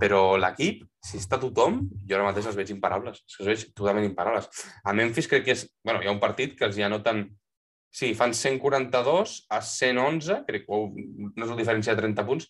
Però 0.00 0.24
l'equip, 0.40 0.82
si 1.04 1.20
està 1.22 1.38
tothom, 1.42 1.80
jo 2.08 2.18
ara 2.18 2.26
mateix 2.26 2.50
els 2.50 2.58
veig 2.58 2.74
imparables. 2.74 3.22
És 3.24 3.36
que 3.36 3.44
els 3.44 3.52
veig 3.52 3.64
totalment 3.72 4.08
imparables. 4.08 4.50
A 4.84 4.96
Memphis 4.96 5.30
crec 5.30 5.46
que 5.48 5.56
és... 5.56 5.66
bueno, 5.86 6.02
hi 6.02 6.10
ha 6.10 6.14
un 6.14 6.22
partit 6.22 6.58
que 6.58 6.68
els 6.68 6.78
hi 6.78 6.86
anoten 6.86 7.26
Sí, 7.94 8.08
fan 8.18 8.32
142 8.34 9.46
a 9.54 9.60
111, 9.62 10.40
crec 10.48 10.64
que 10.66 10.78
no 11.06 11.44
és 11.44 11.50
la 11.52 11.58
diferència 11.60 11.94
de 11.94 12.02
30 12.02 12.24
punts. 12.26 12.48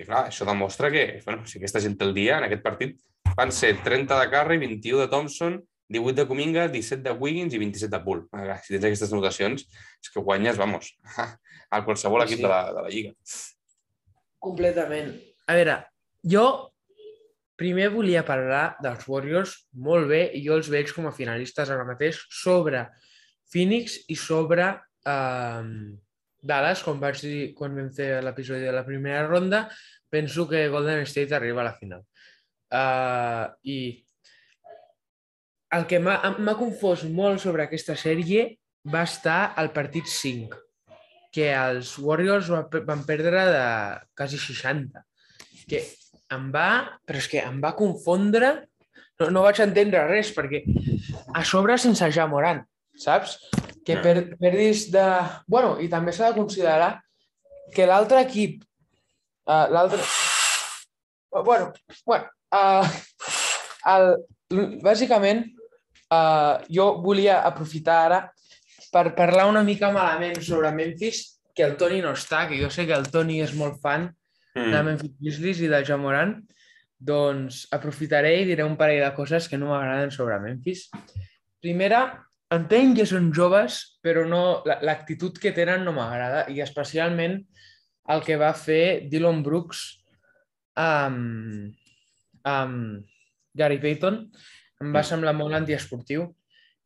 I 0.00 0.06
clar, 0.08 0.22
això 0.30 0.46
demostra 0.48 0.88
que 0.88 1.02
bueno, 1.26 1.44
si 1.44 1.58
aquesta 1.58 1.82
gent 1.84 1.98
el 2.00 2.14
dia, 2.16 2.38
en 2.38 2.46
aquest 2.46 2.62
partit 2.64 2.96
van 3.36 3.52
ser 3.52 3.74
30 3.84 4.16
de 4.16 4.30
Curry, 4.32 4.56
21 4.62 5.02
de 5.02 5.08
Thompson, 5.12 5.58
18 5.90 6.16
de 6.22 6.26
Kuminga, 6.28 6.68
17 6.70 7.02
de 7.02 7.12
Wiggins 7.18 7.54
i 7.54 7.58
27 7.58 7.90
de 7.92 8.02
Poole. 8.04 8.26
Ah, 8.32 8.56
Si 8.62 8.72
tens 8.74 8.86
aquestes 8.86 9.12
anotacions, 9.12 9.64
és 10.00 10.10
que 10.14 10.22
guanyes, 10.22 10.56
vamos, 10.60 10.92
a 11.74 11.80
qualsevol 11.84 12.22
equip 12.24 12.38
Sí. 12.38 12.44
de, 12.46 12.48
la, 12.48 12.60
de 12.72 12.82
la 12.86 12.88
Lliga. 12.92 13.14
Completament. 14.40 15.14
A 15.50 15.56
veure, 15.58 15.76
jo 16.24 16.44
primer 17.60 17.90
volia 17.92 18.22
parlar 18.24 18.76
dels 18.80 19.02
Warriors 19.10 19.56
molt 19.76 20.06
bé 20.08 20.22
i 20.38 20.40
jo 20.46 20.54
els 20.56 20.70
veig 20.72 20.92
com 20.96 21.10
a 21.10 21.12
finalistes 21.12 21.68
ara 21.68 21.84
mateix 21.84 22.22
sobre 22.32 22.86
Phoenix 23.52 23.98
i 24.08 24.16
sobre 24.16 24.70
eh, 24.70 25.64
Dallas, 26.40 26.80
com 26.86 27.02
vaig 27.02 27.18
dir 27.20 27.50
quan 27.58 27.74
vam 27.76 27.90
fer 27.92 28.22
l'episodi 28.24 28.64
de 28.64 28.72
la 28.72 28.86
primera 28.86 29.26
ronda, 29.26 29.66
penso 30.08 30.46
que 30.48 30.68
Golden 30.72 31.02
State 31.04 31.34
arriba 31.36 31.60
a 31.60 31.66
la 31.68 31.74
final. 31.76 32.00
Uh, 32.70 33.50
I 33.66 33.76
el 35.76 35.86
que 35.90 36.00
m'ha 36.02 36.56
confós 36.58 37.04
molt 37.06 37.42
sobre 37.42 37.64
aquesta 37.64 37.94
sèrie 37.98 38.46
va 38.90 39.04
estar 39.06 39.52
al 39.60 39.72
partit 39.76 40.08
5. 40.08 40.66
que 41.30 41.52
els 41.54 41.92
Warriors 42.02 42.48
van 42.88 43.04
perdre 43.06 43.42
de 43.46 43.66
quasi 44.18 44.34
60. 44.34 44.98
Que 45.70 45.84
em 46.34 46.48
va, 46.50 46.98
però 47.06 47.20
és 47.22 47.28
que 47.30 47.38
em 47.38 47.60
va 47.62 47.76
confondre, 47.78 48.48
no, 49.20 49.28
no 49.30 49.44
vaig 49.44 49.60
entendre 49.62 50.08
res, 50.08 50.32
perquè 50.34 50.64
a 51.38 51.44
sobre 51.46 51.76
sense 51.78 52.08
Jamoran, 52.16 52.64
saps? 52.98 53.36
Que 53.86 54.00
per, 54.02 54.16
perdis 54.42 54.88
de... 54.90 55.04
Bueno, 55.46 55.76
i 55.78 55.86
també 55.92 56.10
s'ha 56.10 56.32
de 56.32 56.40
considerar 56.40 56.96
que 57.76 57.86
l'altre 57.86 58.24
equip, 58.26 58.66
uh, 59.46 59.70
l'altre... 59.70 60.02
Bueno, 61.30 61.70
bueno, 62.10 62.26
uh, 62.50 62.90
el, 63.94 64.16
bàsicament, 64.82 65.46
uh, 66.10 66.60
jo 66.68 66.92
volia 67.04 67.40
aprofitar 67.46 67.98
ara 68.06 68.20
per 68.90 69.12
parlar 69.16 69.48
una 69.50 69.62
mica 69.66 69.92
malament 69.94 70.40
sobre 70.42 70.72
Memphis, 70.74 71.40
que 71.54 71.66
el 71.66 71.76
Toni 71.78 72.00
no 72.02 72.14
està, 72.16 72.46
que 72.48 72.58
jo 72.60 72.70
sé 72.70 72.86
que 72.88 72.96
el 72.96 73.06
Toni 73.10 73.40
és 73.42 73.54
molt 73.58 73.78
fan 73.82 74.08
mm. 74.56 74.72
de 74.72 74.82
Memphis 74.86 75.14
Grizzlies 75.20 75.62
i 75.66 75.70
de 75.70 75.82
Jamoran, 75.86 76.34
doncs 77.00 77.62
aprofitaré 77.72 78.34
i 78.40 78.48
diré 78.48 78.66
un 78.66 78.76
parell 78.80 79.04
de 79.04 79.12
coses 79.16 79.48
que 79.48 79.58
no 79.58 79.70
m'agraden 79.70 80.10
sobre 80.12 80.40
Memphis. 80.42 80.88
Primera, 81.62 82.02
entenc 82.52 82.98
que 82.98 83.06
són 83.08 83.30
joves, 83.36 83.80
però 84.02 84.26
no 84.28 84.60
l'actitud 84.66 85.38
que 85.40 85.54
tenen 85.56 85.86
no 85.86 85.94
m'agrada, 85.96 86.44
i 86.50 86.60
especialment 86.64 87.38
el 88.10 88.24
que 88.26 88.38
va 88.40 88.50
fer 88.58 89.06
Dylan 89.10 89.44
Brooks 89.46 89.84
amb, 90.80 91.70
amb 92.48 93.06
Gary 93.54 93.78
Payton 93.82 94.24
em 94.80 94.94
va 94.94 95.04
semblar 95.06 95.34
molt 95.36 95.56
antiesportiu. 95.58 96.28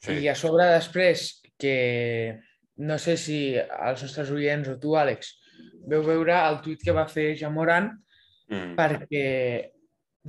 Sí. 0.02 0.18
I 0.24 0.28
a 0.32 0.34
sobre 0.36 0.66
després 0.72 1.28
que 1.60 1.76
no 2.84 2.98
sé 2.98 3.16
si 3.20 3.38
els 3.56 4.02
nostres 4.02 4.32
oients 4.34 4.68
o 4.72 4.78
tu, 4.82 4.96
Àlex, 4.98 5.30
veu 5.88 6.02
veure 6.04 6.34
el 6.48 6.60
tuit 6.64 6.82
que 6.82 6.94
va 6.96 7.06
fer 7.10 7.34
Jamoran 7.38 7.90
mm. 8.50 8.74
perquè 8.78 9.26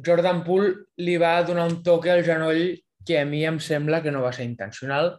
Jordan 0.06 0.44
Poole 0.46 0.74
li 1.02 1.16
va 1.18 1.40
donar 1.48 1.68
un 1.70 1.82
toque 1.84 2.12
al 2.12 2.24
genoll 2.28 2.76
que 3.06 3.20
a 3.20 3.26
mi 3.26 3.44
em 3.46 3.60
sembla 3.62 4.02
que 4.04 4.12
no 4.12 4.24
va 4.24 4.34
ser 4.36 4.48
intencional. 4.48 5.14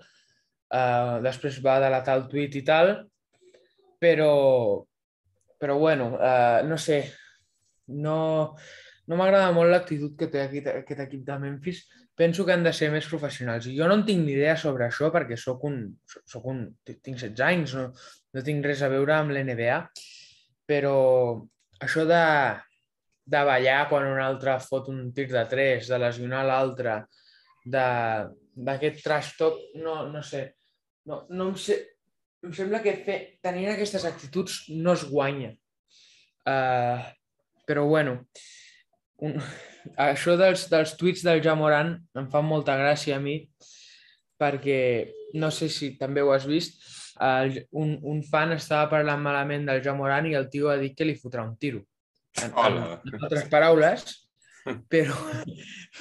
Uh, 0.66 1.22
després 1.22 1.60
va 1.64 1.78
delatar 1.82 2.16
el 2.18 2.26
tuit 2.30 2.56
i 2.58 2.62
tal, 2.66 2.90
però, 4.02 4.82
però 5.62 5.76
bueno, 5.78 6.10
uh, 6.18 6.66
no 6.66 6.76
sé, 6.76 7.04
no, 7.86 8.18
no 9.06 9.18
m'agrada 9.18 9.54
molt 9.54 9.70
l'actitud 9.70 10.16
que 10.18 10.28
té 10.32 10.42
aquest, 10.42 10.72
aquest 10.82 11.04
equip 11.06 11.22
de 11.28 11.38
Memphis. 11.44 11.84
Penso 12.16 12.46
que 12.46 12.54
han 12.54 12.64
de 12.64 12.72
ser 12.72 12.88
més 12.92 13.06
professionals. 13.10 13.66
Jo 13.76 13.88
no 13.88 13.98
en 13.98 14.04
tinc 14.08 14.22
ni 14.24 14.32
idea 14.32 14.54
sobre 14.56 14.86
això 14.86 15.10
perquè 15.12 15.36
sóc 15.36 15.66
un, 15.68 15.82
sóc 16.24 16.46
un, 16.48 16.62
tinc 16.88 17.18
16 17.18 17.42
anys, 17.44 17.74
no, 17.76 17.90
no 18.32 18.44
tinc 18.46 18.64
res 18.64 18.80
a 18.80 18.88
veure 18.88 19.18
amb 19.18 19.34
l'NBA, 19.36 19.82
però 20.66 20.96
això 21.84 22.06
de, 22.08 22.22
de 23.36 23.42
ballar 23.50 23.82
quan 23.90 24.08
un 24.08 24.22
altre 24.22 24.56
fot 24.64 24.88
un 24.92 25.10
tir 25.12 25.28
de 25.34 25.44
3, 25.50 25.92
de 25.92 26.00
lesionar 26.00 26.46
l'altre, 26.48 27.02
d'aquest 27.66 29.04
trash 29.04 29.34
talk, 29.36 29.60
no, 29.82 29.98
no 30.08 30.24
sé, 30.24 30.46
no, 31.10 31.24
no 31.28 31.50
em, 31.50 31.54
sé, 31.60 31.78
em 32.46 32.56
sembla 32.56 32.80
que 32.84 32.96
fer, 33.06 33.18
tenint 33.44 33.72
aquestes 33.72 34.08
actituds 34.08 34.62
no 34.72 34.96
es 34.96 35.04
guanya. 35.10 35.52
Uh, 36.46 37.02
però 37.66 37.84
bueno, 37.90 38.20
un, 39.26 39.34
això 40.00 40.36
dels, 40.38 40.66
dels 40.72 40.94
tuits 40.98 41.24
del 41.26 41.42
Jamoran 41.44 41.96
em 42.18 42.28
fa 42.32 42.42
molta 42.44 42.76
gràcia 42.78 43.16
a 43.16 43.22
mi 43.22 43.40
perquè 44.40 44.80
no 45.40 45.50
sé 45.50 45.68
si 45.72 45.94
també 45.98 46.22
ho 46.22 46.32
has 46.34 46.46
vist, 46.48 46.80
el, 47.20 47.62
un, 47.72 47.96
un 48.04 48.22
fan 48.24 48.52
estava 48.56 48.90
parlant 48.92 49.22
malament 49.22 49.66
del 49.68 49.82
Jamoran 49.84 50.28
i 50.28 50.36
el 50.36 50.48
tio 50.52 50.70
ha 50.70 50.76
dit 50.80 50.96
que 50.96 51.06
li 51.08 51.16
fotrà 51.16 51.44
un 51.46 51.56
tiro. 51.60 51.82
En, 52.42 52.52
en, 52.52 52.78
en 53.08 53.22
altres 53.24 53.46
paraules, 53.52 54.04
però, 54.92 55.16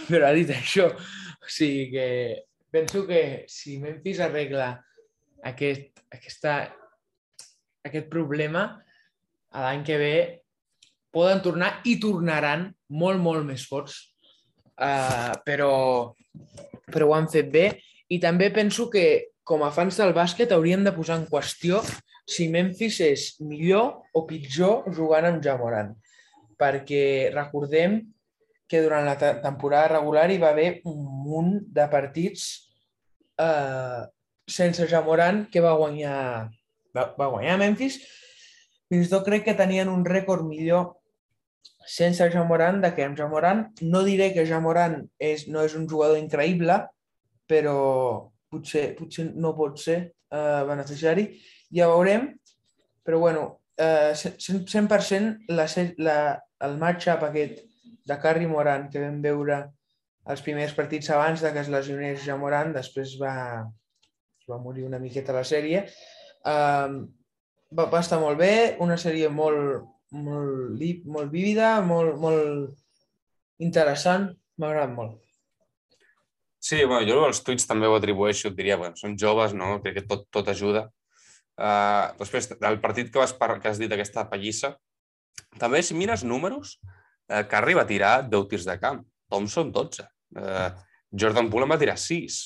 però 0.10 0.28
ha 0.28 0.34
dit 0.36 0.52
això. 0.52 0.90
O 0.92 1.52
sigui 1.52 1.88
que 1.94 2.08
penso 2.72 3.06
que 3.08 3.46
si 3.52 3.78
Memphis 3.80 4.20
arregla 4.24 4.74
aquest, 5.48 6.04
aquesta, 6.12 6.58
aquest 7.88 8.10
problema, 8.12 8.68
l'any 9.56 9.86
que 9.88 10.00
ve 10.02 10.16
poden 11.16 11.40
tornar 11.44 11.78
i 11.88 11.96
tornaran 12.04 12.68
molt, 12.92 13.22
molt 13.24 13.48
més 13.48 13.64
forts. 13.68 14.02
Uh, 14.76 15.32
però, 15.48 15.72
però 16.92 17.08
ho 17.08 17.14
han 17.16 17.30
fet 17.32 17.48
bé 17.48 17.70
i 18.12 18.18
també 18.20 18.50
penso 18.52 18.90
que 18.92 19.32
com 19.48 19.62
a 19.64 19.72
fans 19.72 19.96
del 20.02 20.12
bàsquet 20.18 20.52
hauríem 20.52 20.84
de 20.84 20.92
posar 20.92 21.20
en 21.22 21.30
qüestió 21.30 21.80
si 22.28 22.50
Memphis 22.50 22.98
és 23.06 23.24
millor 23.46 24.10
o 24.18 24.26
pitjor 24.28 24.90
jugant 24.98 25.30
amb 25.30 25.44
Jamoran. 25.46 25.94
Perquè 26.60 27.32
recordem 27.34 28.02
que 28.68 28.82
durant 28.82 29.06
la 29.06 29.16
temporada 29.20 30.00
regular 30.00 30.26
hi 30.32 30.42
va 30.42 30.52
haver 30.52 30.82
un 30.90 31.00
munt 31.24 31.52
de 31.70 31.86
partits 31.92 32.48
eh, 33.38 34.02
sense 34.50 34.88
Jamoran 34.90 35.46
que 35.54 35.62
va 35.62 35.76
guanyar, 35.78 36.50
va, 36.98 37.08
va 37.18 37.30
guanyar 37.30 37.60
Memphis. 37.62 38.00
Fins 38.90 39.08
i 39.08 39.14
tot 39.14 39.26
crec 39.26 39.46
que 39.46 39.58
tenien 39.58 39.90
un 39.94 40.06
rècord 40.06 40.46
millor 40.46 40.96
sense 41.86 42.30
Jamoran, 42.34 42.82
de 42.82 42.92
que 42.96 43.06
amb 43.06 43.18
Jamoran 43.18 43.68
no 43.82 44.04
diré 44.04 44.32
que 44.34 44.46
Jamoran 44.50 45.04
és, 45.22 45.48
no 45.48 45.64
és 45.66 45.76
un 45.78 45.88
jugador 45.90 46.18
increïble, 46.18 46.80
però 47.48 47.78
potser, 48.52 48.90
potser 48.98 49.30
no 49.36 49.54
pot 49.58 49.78
ser 49.82 50.00
eh, 50.06 50.64
beneficiari. 50.68 51.28
Ja 51.76 51.90
veurem, 51.92 52.32
però 53.06 53.20
bueno, 53.22 53.46
eh, 53.78 54.14
100% 54.16 55.54
la, 55.54 55.68
la, 55.98 56.20
el 56.66 56.78
match-up 56.82 57.26
aquest 57.28 57.64
de 58.06 58.20
Carri 58.22 58.48
Moran 58.48 58.90
que 58.90 59.02
vam 59.02 59.22
veure 59.22 59.62
els 60.30 60.42
primers 60.46 60.74
partits 60.74 61.10
abans 61.14 61.42
de 61.42 61.52
que 61.54 61.62
es 61.62 61.70
lesionés 61.70 62.24
Jamoran, 62.26 62.74
després 62.74 63.14
va, 63.22 63.66
va 64.50 64.62
morir 64.62 64.86
una 64.88 65.02
miqueta 65.02 65.36
la 65.36 65.46
sèrie, 65.46 65.86
eh, 65.86 66.96
va, 67.78 67.90
va 67.92 68.02
estar 68.02 68.20
molt 68.22 68.40
bé, 68.42 68.56
una 68.82 68.98
sèrie 69.02 69.30
molt, 69.30 69.86
molt, 70.16 70.82
molt 71.12 71.32
vívida, 71.34 71.76
molt, 71.86 72.18
molt 72.22 73.64
interessant, 73.64 74.32
m'ha 74.58 74.72
agradat 74.72 74.96
molt. 74.96 75.22
Sí, 76.66 76.80
bueno, 76.84 77.06
jo 77.06 77.28
els 77.28 77.44
tuits 77.46 77.68
també 77.70 77.88
ho 77.88 77.96
atribueixo, 77.98 78.50
et 78.50 78.58
diria, 78.58 78.78
bueno, 78.82 78.98
són 78.98 79.18
joves, 79.22 79.54
no? 79.54 79.76
Crec 79.84 80.00
que 80.00 80.06
tot, 80.10 80.26
tot 80.34 80.48
ajuda. 80.50 80.88
Uh, 81.56 82.16
després, 82.20 82.50
del 82.60 82.80
partit 82.84 83.12
que, 83.12 83.22
vas 83.22 83.36
que 83.36 83.70
has 83.70 83.80
dit, 83.80 83.92
aquesta 83.92 84.26
pallissa, 84.32 84.74
també 85.62 85.84
si 85.86 85.96
mires 85.96 86.26
números, 86.26 86.80
uh, 87.30 87.44
Carri 87.52 87.78
va 87.78 87.86
tirar 87.88 88.16
10 88.32 88.50
tirs 88.50 88.66
de 88.66 88.80
camp, 88.82 89.04
Thompson 89.30 89.70
12, 89.76 90.08
uh, 90.42 90.72
Jordan 91.14 91.52
Poole 91.54 91.70
va 91.70 91.78
tirar 91.80 92.00
6. 92.02 92.40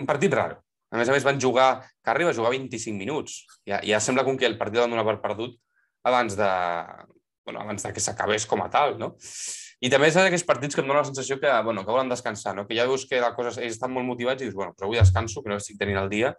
Un 0.00 0.08
partit 0.08 0.32
raro. 0.32 0.62
A 0.90 0.98
més 0.98 1.10
a 1.10 1.14
més, 1.14 1.26
van 1.26 1.38
jugar... 1.42 1.68
Carri 2.06 2.24
va 2.24 2.34
jugar 2.34 2.54
25 2.54 2.96
minuts. 2.96 3.42
Ja, 3.68 3.82
ja 3.84 4.00
sembla 4.00 4.24
com 4.24 4.38
que 4.38 4.48
el 4.48 4.56
partit 4.58 4.80
el 4.80 4.90
donar 4.90 5.04
per 5.06 5.18
perdut 5.22 5.58
abans 6.06 6.36
de, 6.38 6.50
bueno, 7.44 7.60
abans 7.60 7.82
de 7.82 7.92
que 7.92 8.02
s'acabés 8.02 8.46
com 8.46 8.62
a 8.62 8.70
tal, 8.70 8.96
no? 8.98 9.14
I 9.84 9.90
també 9.92 10.08
és 10.08 10.16
d'aquests 10.16 10.46
partits 10.48 10.76
que 10.76 10.80
em 10.80 10.88
dona 10.88 11.02
la 11.02 11.08
sensació 11.08 11.36
que, 11.40 11.50
bueno, 11.66 11.82
que 11.84 11.92
volen 11.92 12.08
descansar, 12.08 12.54
no? 12.56 12.64
que 12.66 12.76
ja 12.78 12.86
veus 12.88 13.04
que 13.10 13.20
la 13.20 13.34
cosa, 13.36 13.52
ells 13.60 13.76
estan 13.76 13.92
molt 13.92 14.08
motivats 14.08 14.40
i 14.40 14.46
dius, 14.46 14.54
bueno, 14.56 14.72
però 14.72 14.88
avui 14.88 14.96
descanso, 14.96 15.42
que 15.44 15.52
no 15.52 15.58
estic 15.60 15.76
tenint 15.78 16.00
el 16.00 16.08
dia, 16.08 16.30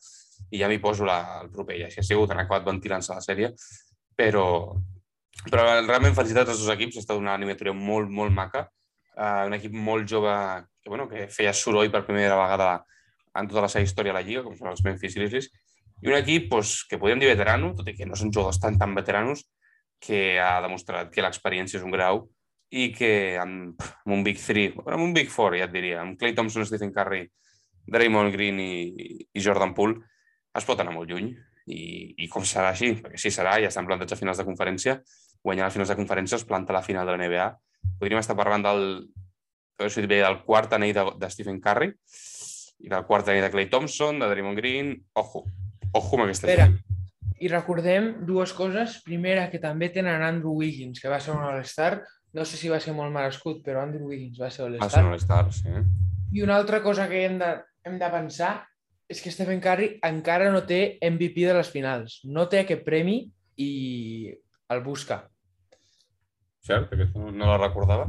i 0.49 0.61
ja 0.61 0.69
m'hi 0.71 0.79
poso 0.81 1.05
la, 1.05 1.19
el 1.43 1.51
proper. 1.53 1.77
I 1.77 1.83
així 1.85 2.01
ha 2.01 2.07
sigut, 2.07 2.33
han 2.33 2.41
acabat 2.41 2.65
ventilant-se 2.65 3.13
la 3.13 3.21
sèrie, 3.21 3.51
però, 4.17 4.47
però 5.51 5.67
realment 5.85 6.17
felicitats 6.17 6.55
als 6.55 6.63
dos 6.63 6.73
equips, 6.73 6.97
estat 7.03 7.21
una 7.21 7.35
animatura 7.37 7.75
molt, 7.77 8.09
molt 8.09 8.33
maca, 8.33 8.65
uh, 9.13 9.45
un 9.45 9.53
equip 9.59 9.75
molt 9.75 10.09
jove 10.09 10.33
que, 10.81 10.89
bueno, 10.89 11.05
que 11.11 11.27
feia 11.33 11.53
soroll 11.53 11.93
per 11.93 12.07
primera 12.09 12.39
vegada 12.39 12.71
en 13.37 13.51
tota 13.51 13.67
la 13.67 13.69
seva 13.69 13.85
història 13.85 14.15
a 14.15 14.17
la 14.17 14.25
Lliga, 14.25 14.41
com 14.47 14.57
són 14.57 14.71
els 14.71 14.81
Memphis 14.85 15.19
Grizzlies, 15.19 15.51
i 16.01 16.09
un 16.09 16.17
equip 16.17 16.49
pues, 16.49 16.79
que 16.89 16.97
podríem 16.97 17.21
dir 17.21 17.29
veterano, 17.29 17.75
tot 17.77 17.87
i 17.89 17.93
que 17.97 18.09
no 18.09 18.17
són 18.17 18.33
jugadors 18.33 18.57
tan, 18.61 18.81
tan 18.81 18.97
veteranos, 18.97 19.45
que 19.99 20.39
ha 20.39 20.57
demostrat 20.63 21.09
que 21.13 21.23
l'experiència 21.25 21.79
és 21.79 21.85
un 21.85 21.93
grau 21.93 22.25
i 22.69 22.89
que 22.93 23.37
amb, 23.39 23.79
amb 23.79 24.13
un 24.13 24.23
Big 24.25 24.39
3, 24.43 24.79
amb 24.85 25.03
un 25.03 25.13
Big 25.15 25.31
4, 25.31 25.59
ja 25.59 25.67
et 25.67 25.73
diria, 25.73 26.01
amb 26.03 26.17
Clay 26.19 26.35
Thompson, 26.35 26.67
Stephen 26.67 26.91
Curry, 26.95 27.23
Draymond 27.87 28.33
Green 28.35 28.59
i, 28.59 28.71
i 29.31 29.43
Jordan 29.43 29.73
Poole, 29.77 30.01
es 30.57 30.67
pot 30.67 30.79
anar 30.83 30.95
molt 30.95 31.09
lluny. 31.09 31.31
I, 31.67 31.79
i 32.23 32.27
com 32.31 32.45
serà 32.47 32.69
així? 32.71 32.93
Perquè 33.03 33.19
si 33.19 33.31
serà, 33.33 33.57
ja 33.59 33.67
estan 33.67 33.87
plantats 33.87 34.15
a 34.15 34.19
finals 34.19 34.39
de 34.39 34.45
conferència, 34.47 35.01
guanyar 35.43 35.67
les 35.67 35.75
finals 35.75 35.91
de 35.91 35.97
conferència 35.99 36.39
es 36.39 36.45
planta 36.47 36.75
la 36.75 36.83
final 36.83 37.07
de 37.07 37.15
la 37.15 37.19
NBA. 37.19 37.47
Podríem 37.99 38.21
estar 38.21 38.37
parlant 38.39 38.63
del, 38.63 38.85
bé, 39.79 39.89
del 40.13 40.41
quart 40.47 40.77
anell 40.77 40.95
de, 40.95 41.05
de 41.19 41.29
Stephen 41.33 41.59
Curry 41.63 41.91
i 42.85 42.91
del 42.91 43.07
quart 43.09 43.27
anell 43.27 43.47
de 43.47 43.51
Clay 43.53 43.69
Thompson, 43.71 44.19
de 44.21 44.29
Draymond 44.31 44.59
Green... 44.59 44.93
Ojo, 45.19 45.43
ojo 45.91 46.17
amb 46.17 46.27
aquesta 46.27 46.47
Espera, 46.47 46.69
gent. 46.69 46.79
I 47.39 47.49
recordem 47.51 48.25
dues 48.25 48.53
coses. 48.57 48.97
Primera, 49.05 49.47
que 49.51 49.61
també 49.61 49.91
tenen 49.93 50.23
Andrew 50.25 50.55
Wiggins, 50.57 51.01
que 51.01 51.11
va 51.11 51.19
ser 51.21 51.35
un 51.35 51.43
All-Star. 51.45 52.01
No 52.33 52.45
sé 52.45 52.57
si 52.59 52.69
va 52.69 52.79
ser 52.83 52.95
molt 52.97 53.13
merescut, 53.13 53.61
però 53.65 53.83
Andrew 53.83 54.09
Wiggins 54.09 54.39
va 54.41 54.49
ser 54.53 54.65
All-Star. 54.65 54.87
Va 54.87 54.93
ser 54.93 55.05
All-Star, 55.05 55.53
sí. 55.53 55.75
I 56.33 56.43
una 56.43 56.57
altra 56.57 56.81
cosa 56.83 57.07
que 57.07 57.23
hem 57.25 57.37
de, 57.39 57.53
hem 57.87 57.99
de 58.01 58.09
pensar 58.11 58.51
és 59.07 59.21
que 59.23 59.31
Stephen 59.31 59.61
Curry 59.63 59.93
encara 60.03 60.49
no 60.51 60.65
té 60.67 60.97
MVP 60.99 61.45
de 61.47 61.55
les 61.55 61.69
finals. 61.71 62.19
No 62.27 62.47
té 62.51 62.65
aquest 62.65 62.83
premi 62.83 63.21
i 63.63 63.71
el 64.73 64.83
busca. 64.83 65.21
Cert, 66.67 66.91
aquest 66.91 67.15
no, 67.15 67.31
no 67.31 67.47
la 67.53 67.61
recordava. 67.61 68.07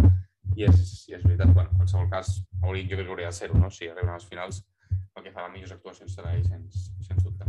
I 0.58 0.66
és, 0.66 1.06
i 1.06 1.14
és 1.14 1.22
veritat, 1.22 1.52
bueno, 1.54 1.70
en 1.70 1.84
qualsevol 1.84 2.08
cas, 2.10 2.32
hauria, 2.64 2.88
jo 2.88 2.96
crec 2.96 3.06
que 3.06 3.14
hauria 3.14 3.30
de 3.30 3.38
ser-ho, 3.38 3.60
no? 3.60 3.70
Si 3.70 3.86
arriben 3.86 4.10
a 4.10 4.18
les 4.18 4.26
finals, 4.26 4.64
el 4.90 5.22
que 5.22 5.34
farà 5.34 5.52
millors 5.52 5.76
actuacions 5.76 6.18
serà 6.18 6.34
ell, 6.34 6.46
sens, 6.48 6.88
sens 7.06 7.22
dubte. 7.22 7.46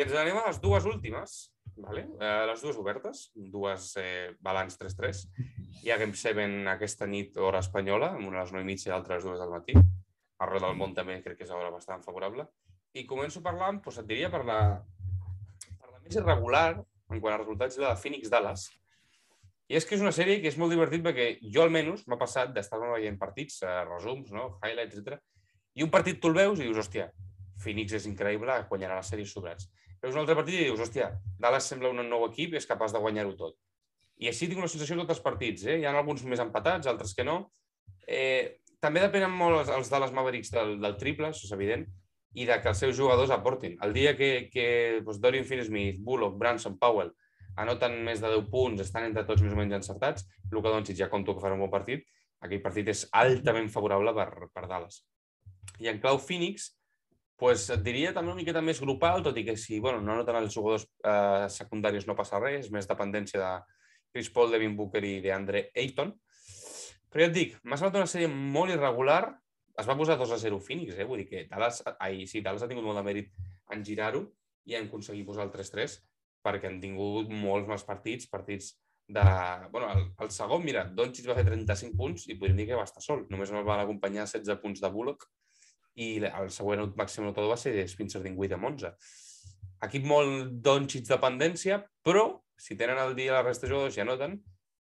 I 0.00 0.04
ens 0.06 0.14
anem 0.16 0.38
a 0.40 0.46
les 0.46 0.56
dues 0.56 0.86
últimes, 0.88 1.32
vale? 1.76 2.06
eh, 2.24 2.44
les 2.48 2.62
dues 2.64 2.76
obertes, 2.80 3.18
dues 3.52 3.90
eh, 4.00 4.30
balanç 4.40 4.78
3-3. 4.80 5.18
Hi 5.84 5.92
ha 5.92 5.98
Game 6.00 6.16
7 6.16 6.46
aquesta 6.72 7.04
nit, 7.04 7.36
hora 7.36 7.60
espanyola, 7.60 8.14
amb 8.16 8.30
una 8.30 8.38
a 8.40 8.44
les 8.46 8.54
9 8.54 8.64
i 8.64 8.68
mitja 8.70 8.88
i 8.88 8.94
l'altra 8.94 9.18
a 9.18 9.20
les 9.20 9.26
2 9.28 9.42
del 9.42 9.52
matí. 9.52 9.74
Arreu 10.40 10.62
del 10.64 10.78
món 10.80 10.94
també 10.96 11.18
crec 11.20 11.36
que 11.36 11.44
és 11.44 11.52
hora 11.52 11.68
bastant 11.74 12.00
favorable. 12.00 12.46
I 12.96 13.04
començo 13.10 13.42
parlant, 13.44 13.82
doncs 13.84 14.00
et 14.00 14.08
diria, 14.08 14.30
per 14.32 14.40
la, 14.48 14.56
per 15.68 15.90
la 15.90 16.00
més 16.06 16.16
irregular, 16.16 16.64
en 16.80 17.20
quant 17.20 17.36
a 17.36 17.42
resultats, 17.42 17.76
de 17.76 17.90
Phoenix 18.00 18.32
Dallas. 18.32 18.70
I 19.68 19.76
és 19.76 19.84
que 19.84 19.98
és 19.98 20.06
una 20.06 20.16
sèrie 20.16 20.40
que 20.40 20.48
és 20.48 20.56
molt 20.56 20.72
divertit 20.72 21.04
perquè 21.04 21.34
jo 21.44 21.66
almenys 21.66 22.06
m'ha 22.08 22.18
passat 22.24 22.56
d'estar 22.56 22.80
veient 22.86 23.20
partits, 23.20 23.60
eh, 23.68 23.76
resums, 23.92 24.32
no? 24.32 24.54
highlights, 24.64 24.96
etc. 24.96 25.20
I 25.76 25.84
un 25.84 25.92
partit 25.92 26.24
tu 26.24 26.32
el 26.32 26.40
veus 26.40 26.56
i 26.56 26.70
dius, 26.70 26.86
hòstia, 26.86 27.10
Phoenix 27.60 27.92
és 28.00 28.08
increïble, 28.08 28.56
guanyarà 28.72 28.96
la 28.96 29.04
sèrie 29.04 29.28
sobrats. 29.28 29.68
Veus 30.00 30.14
un 30.14 30.22
altre 30.22 30.36
partit 30.38 30.56
i 30.56 30.66
dius, 30.68 30.80
hòstia, 30.80 31.10
Dallas 31.40 31.66
sembla 31.68 31.90
un 31.92 32.00
nou 32.08 32.24
equip 32.28 32.54
i 32.54 32.60
és 32.60 32.68
capaç 32.68 32.94
de 32.94 33.02
guanyar-ho 33.02 33.34
tot. 33.36 33.56
I 34.20 34.28
així 34.30 34.48
tinc 34.48 34.60
una 34.60 34.68
sensació 34.68 34.96
de 34.96 35.04
tots 35.04 35.18
els 35.18 35.24
partits. 35.24 35.64
Eh? 35.68 35.78
Hi 35.80 35.86
ha 35.88 35.92
alguns 35.96 36.24
més 36.28 36.40
empatats, 36.40 36.88
altres 36.88 37.12
que 37.16 37.24
no. 37.24 37.38
Eh, 38.08 38.60
també 38.80 39.02
depenen 39.04 39.32
molt 39.36 39.62
els, 39.62 39.72
els 39.76 39.92
Dallas 39.92 40.12
Mavericks 40.16 40.52
del, 40.54 40.78
del 40.80 40.96
triple, 41.00 41.30
això 41.30 41.46
és 41.48 41.56
evident, 41.56 41.84
i 42.32 42.46
de 42.48 42.56
que 42.62 42.70
els 42.72 42.80
seus 42.80 42.96
jugadors 42.96 43.32
aportin. 43.34 43.76
El 43.84 43.92
dia 43.96 44.14
que, 44.16 44.48
que 44.52 44.66
doncs, 45.04 45.20
Dorian 45.20 45.48
Finney-Smith, 45.48 46.00
Bullock, 46.06 46.38
Branson, 46.40 46.78
Powell 46.80 47.12
anoten 47.60 47.98
més 48.06 48.22
de 48.22 48.30
10 48.30 48.48
punts, 48.52 48.80
estan 48.80 49.08
entre 49.08 49.26
tots 49.28 49.42
més 49.44 49.52
o 49.52 49.58
menys 49.58 49.80
encertats, 49.80 50.26
Luka 50.54 50.72
Doncic 50.72 50.96
ja 50.96 51.10
conto 51.12 51.34
que 51.34 51.42
farà 51.42 51.56
un 51.56 51.64
bon 51.64 51.72
partit, 51.72 52.06
aquell 52.40 52.62
partit 52.64 52.88
és 52.88 53.04
altament 53.20 53.68
favorable 53.72 54.14
per, 54.16 54.28
per 54.54 54.68
Dallas. 54.70 55.02
I 55.82 55.90
en 55.92 56.00
clau 56.00 56.20
Phoenix, 56.22 56.70
pues, 57.40 57.66
et 57.72 57.82
diria 57.84 58.12
també 58.12 58.34
una 58.34 58.38
miqueta 58.38 58.60
més 58.64 58.80
grupal, 58.84 59.22
tot 59.24 59.38
i 59.40 59.44
que 59.46 59.56
si 59.56 59.80
bueno, 59.80 60.02
no 60.04 60.18
noten 60.18 60.36
els 60.36 60.54
jugadors 60.54 60.84
eh, 61.00 61.46
secundaris 61.48 62.06
no 62.06 62.16
passa 62.18 62.40
res, 62.42 62.68
més 62.74 62.88
dependència 62.88 63.40
de 63.40 63.52
Chris 64.12 64.28
Paul, 64.34 64.52
Devin 64.52 64.76
Booker 64.76 65.02
i 65.08 65.14
d'Andre 65.24 65.70
Ayton. 65.78 66.12
Però 67.10 67.24
ja 67.24 67.30
et 67.30 67.34
dic, 67.34 67.56
m'ha 67.64 67.78
semblat 67.80 68.02
una 68.02 68.10
sèrie 68.10 68.28
molt 68.28 68.74
irregular, 68.74 69.22
es 69.80 69.88
va 69.88 69.96
posar 69.96 70.18
2 70.20 70.36
a 70.36 70.38
0 70.42 70.60
Phoenix, 70.60 70.98
eh? 70.98 71.08
vull 71.08 71.22
dir 71.22 71.28
que 71.30 71.46
Dallas, 71.48 71.80
ai, 71.96 72.26
sí, 72.28 72.44
Dallas 72.44 72.66
ha 72.66 72.68
tingut 72.70 72.84
molt 72.84 73.00
de 73.00 73.06
mèrit 73.06 73.32
en 73.72 73.82
girar-ho 73.86 74.26
i 74.68 74.76
en 74.76 74.90
aconseguir 74.90 75.24
posar 75.24 75.48
el 75.48 75.54
3-3 75.54 75.96
perquè 76.44 76.68
han 76.68 76.78
tingut 76.82 77.32
molts 77.32 77.68
mals 77.68 77.84
partits, 77.88 78.28
partits 78.30 78.74
de... 79.08 79.24
Bueno, 79.72 79.90
el, 79.92 80.06
el 80.24 80.30
segon, 80.34 80.62
mira, 80.64 80.84
Doncic 80.96 81.28
va 81.28 81.36
fer 81.38 81.46
35 81.48 81.96
punts 81.98 82.28
i 82.28 82.36
podríem 82.36 82.60
dir 82.60 82.68
que 82.70 82.78
va 82.78 82.86
estar 82.88 83.02
sol. 83.04 83.26
Només 83.32 83.52
el 83.52 83.66
van 83.66 83.82
acompanyar 83.82 84.28
16 84.28 84.60
punts 84.62 84.80
de 84.84 84.92
Bullock 84.92 85.26
i 85.98 86.12
el 86.28 86.52
següent 86.54 86.92
màxim 86.98 87.26
notador 87.26 87.52
va 87.54 87.58
ser 87.60 87.74
Spencer 87.90 88.22
Dinwiddie 88.22 88.56
amb 88.58 88.70
11. 88.70 88.92
Equip 89.86 90.06
molt 90.06 90.54
Doncic 90.64 91.08
dependència, 91.08 91.80
però 92.04 92.28
si 92.60 92.76
tenen 92.76 93.00
el 93.00 93.14
dia 93.16 93.34
la 93.34 93.44
resta 93.44 93.66
de 93.66 93.72
jugadors 93.72 93.96
i 93.96 94.02
anoten, 94.04 94.36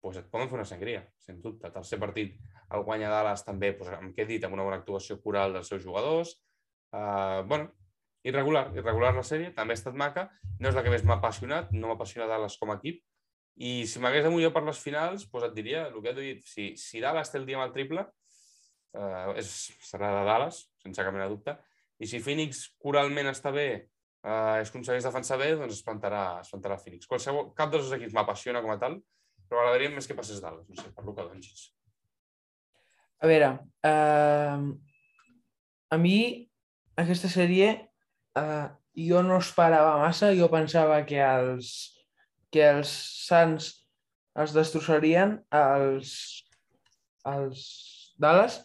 doncs 0.03 0.19
et 0.19 0.27
poden 0.31 0.49
fer 0.51 0.59
una 0.59 0.67
sangria, 0.67 1.03
sens 1.23 1.41
dubte. 1.41 1.71
Tercer 1.73 1.99
partit 1.99 2.35
el 2.73 2.83
guanya 2.85 3.09
Dallas 3.11 3.45
també, 3.45 3.71
doncs, 3.77 3.93
amb 3.97 4.13
què 4.15 4.25
he 4.25 4.29
dit, 4.35 4.43
amb 4.43 4.57
una 4.57 4.65
bona 4.67 4.79
actuació 4.81 5.19
coral 5.23 5.55
dels 5.55 5.71
seus 5.71 5.81
jugadors. 5.83 6.35
Uh, 6.93 7.41
bueno, 7.49 7.71
irregular, 8.27 8.67
irregular 8.77 9.13
la 9.15 9.25
sèrie, 9.25 9.53
també 9.55 9.73
ha 9.73 9.79
estat 9.79 9.97
maca, 9.97 10.27
no 10.59 10.69
és 10.69 10.77
la 10.77 10.83
que 10.85 10.93
més 10.93 11.05
m'ha 11.07 11.17
apassionat, 11.17 11.71
no 11.73 11.89
m'ha 11.89 11.97
apassionat 11.97 12.29
Dallas 12.29 12.59
com 12.61 12.73
a 12.73 12.77
equip, 12.79 13.01
i 13.61 13.73
si 13.89 14.01
m'hagués 14.01 14.25
de 14.25 14.31
mullar 14.33 14.51
per 14.53 14.63
les 14.65 14.79
finals, 14.81 15.25
doncs 15.29 15.47
et 15.49 15.57
diria 15.57 15.87
el 15.87 15.97
que 16.01 16.13
he 16.13 16.19
dit, 16.19 16.45
si, 16.49 16.69
si 16.79 17.01
Dallas 17.03 17.31
té 17.31 17.39
el 17.41 17.47
dia 17.49 17.59
amb 17.59 17.67
el 17.67 17.73
triple, 17.75 18.05
eh, 18.97 19.33
és, 19.41 19.51
serà 19.85 20.13
de 20.15 20.23
Dallas, 20.29 20.63
sense 20.83 21.05
cap 21.05 21.15
mena 21.15 21.27
de 21.27 21.35
dubte, 21.35 21.57
i 21.99 22.09
si 22.09 22.21
Phoenix 22.23 22.65
coralment 22.83 23.29
està 23.31 23.53
bé, 23.55 23.67
eh, 24.23 24.55
es 24.61 24.71
aconsegueix 24.71 25.05
defensar 25.07 25.39
bé, 25.41 25.53
doncs 25.59 25.77
es 25.77 25.85
plantarà, 25.85 26.23
es 26.43 26.51
plantarà 26.51 26.79
Phoenix. 26.81 27.07
Qualsevol, 27.09 27.51
cap 27.57 27.71
dels 27.73 27.87
dos 27.87 27.97
equips 27.97 28.15
m'apassiona 28.17 28.63
com 28.63 28.73
a 28.73 28.79
tal, 28.81 28.99
però 29.47 29.61
m'agradaria 29.61 29.93
més 29.93 30.09
que 30.09 30.17
passés 30.17 30.41
Dallas, 30.43 30.67
no 30.69 30.79
sé, 30.79 30.89
per 30.95 31.05
Luka 31.05 31.25
Doncic. 31.27 31.69
A 33.23 33.29
veure, 33.29 33.49
uh, 33.87 34.63
a 35.93 35.99
mi 36.01 36.17
aquesta 36.99 37.29
sèrie 37.31 37.69
uh, 38.39 38.67
jo 38.99 39.21
no 39.25 39.39
esperava 39.39 39.99
massa, 40.01 40.33
jo 40.35 40.49
pensava 40.51 40.99
que 41.07 41.21
els, 41.23 41.71
que 42.51 42.65
els 42.75 42.91
Sants 43.27 43.69
es 44.43 44.53
destrossarien 44.55 45.37
als, 45.53 46.11
als 47.23 47.63
Dallas, 48.19 48.59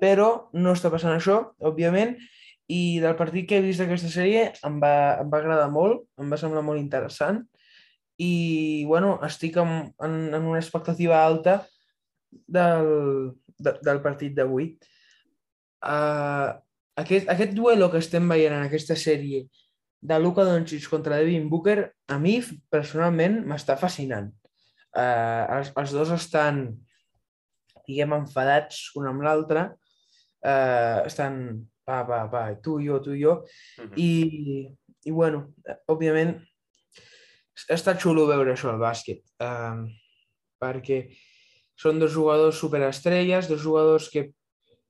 però 0.00 0.48
no 0.54 0.74
està 0.76 0.90
passant 0.92 1.14
això, 1.14 1.40
òbviament, 1.64 2.16
i 2.72 2.98
del 3.02 3.14
partit 3.18 3.46
que 3.48 3.60
he 3.60 3.64
vist 3.64 3.78
d'aquesta 3.78 4.10
sèrie 4.10 4.48
em 4.66 4.80
va, 4.82 4.94
em 5.22 5.30
va 5.30 5.38
agradar 5.38 5.68
molt, 5.70 6.06
em 6.18 6.32
va 6.32 6.38
semblar 6.40 6.64
molt 6.66 6.82
interessant 6.82 7.44
i, 8.18 8.84
bueno, 8.88 9.16
estic 9.26 9.58
en, 9.60 9.92
en, 10.02 10.16
en 10.34 10.42
una 10.42 10.58
expectativa 10.58 11.20
alta 11.24 11.60
del, 12.32 13.36
de, 13.58 13.74
del 13.84 14.00
partit 14.04 14.34
d'avui. 14.36 14.72
Uh, 15.84 16.56
aquest, 16.98 17.28
aquest 17.30 17.52
duelo 17.54 17.90
que 17.92 18.00
estem 18.02 18.26
veient 18.32 18.56
en 18.56 18.66
aquesta 18.66 18.96
sèrie 18.98 19.44
de 20.06 20.18
Luka 20.20 20.44
Doncic 20.48 20.88
contra 20.90 21.20
Devin 21.20 21.48
Booker, 21.52 21.78
a 22.08 22.18
mi 22.18 22.38
personalment 22.72 23.42
m'està 23.46 23.76
fascinant. 23.80 24.32
Uh, 24.96 25.44
els, 25.58 25.72
els 25.76 25.92
dos 25.92 26.12
estan, 26.16 26.64
diguem, 27.84 28.16
enfadats 28.16 28.88
un 28.96 29.10
amb 29.12 29.24
l'altre, 29.26 29.68
uh, 30.46 31.02
estan 31.06 31.66
pa, 31.86 32.02
pa, 32.06 32.24
pa, 32.30 32.42
tu 32.62 32.78
i 32.82 32.88
jo, 32.88 33.00
tu 33.02 33.14
i 33.14 33.22
jo, 33.22 33.42
uh 33.42 33.84
-huh. 33.84 33.96
i, 33.96 34.10
i 35.04 35.10
bueno, 35.10 35.52
òbviament 35.86 36.36
està 37.72 37.96
xulo 37.98 38.26
veure 38.26 38.52
això 38.52 38.70
al 38.70 38.80
bàsquet, 38.80 39.22
uh, 39.40 39.86
perquè 40.60 41.10
són 41.76 41.98
dos 41.98 42.12
jugadors 42.12 42.58
superestrelles, 42.58 43.48
dos 43.48 43.60
jugadors 43.60 44.08
que 44.10 44.32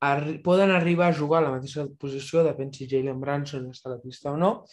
arri 0.01 0.39
poden 0.43 0.71
arribar 0.71 1.09
a 1.09 1.19
jugar 1.19 1.41
a 1.41 1.47
la 1.47 1.55
mateixa 1.57 1.87
posició, 1.99 2.45
depèn 2.45 2.73
si 2.73 2.89
Jalen 2.91 3.21
Branson 3.21 3.71
està 3.71 3.91
a 3.91 3.97
la 3.97 4.03
pista 4.03 4.33
o 4.33 4.37
no, 4.37 4.67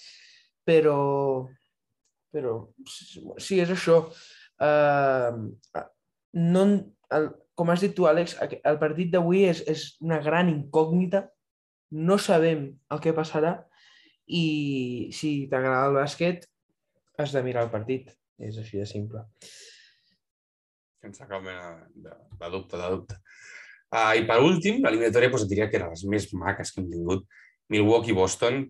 però, 0.65 1.47
però 2.31 2.73
sí, 2.87 3.59
és 3.59 3.69
això. 3.69 4.11
Uh, 4.59 5.49
no, 6.33 6.63
el, 7.11 7.29
com 7.55 7.69
has 7.69 7.83
dit 7.83 7.93
tu, 7.95 8.07
Àlex, 8.09 8.37
el 8.41 8.79
partit 8.81 9.11
d'avui 9.13 9.43
és, 9.49 9.61
és 9.69 9.85
una 10.01 10.19
gran 10.23 10.49
incògnita. 10.51 11.27
No 11.93 12.17
sabem 12.17 12.65
el 12.89 13.03
que 13.03 13.13
passarà 13.13 13.59
i 14.25 15.11
si 15.13 15.35
t'agrada 15.51 15.91
el 15.91 15.99
bàsquet 15.99 16.47
has 17.21 17.35
de 17.35 17.43
mirar 17.45 17.67
el 17.67 17.73
partit. 17.73 18.09
És 18.41 18.57
així 18.57 18.79
de 18.81 18.87
simple 18.89 19.21
sense 21.03 21.27
cap 21.27 21.43
mena 21.43 21.73
de, 21.93 22.15
de 22.39 22.49
dubte, 22.53 22.79
de 22.79 22.89
dubte. 22.95 23.19
Uh, 23.93 24.13
I 24.17 24.25
per 24.29 24.39
últim, 24.41 24.79
l'eliminatòria 24.81 25.29
et 25.29 25.49
diria 25.51 25.69
que 25.69 25.79
era 25.79 25.91
les 25.91 26.03
més 26.09 26.29
maques 26.39 26.71
que 26.71 26.81
hem 26.81 26.89
tingut. 26.89 27.25
Milwaukee-Boston, 27.73 28.61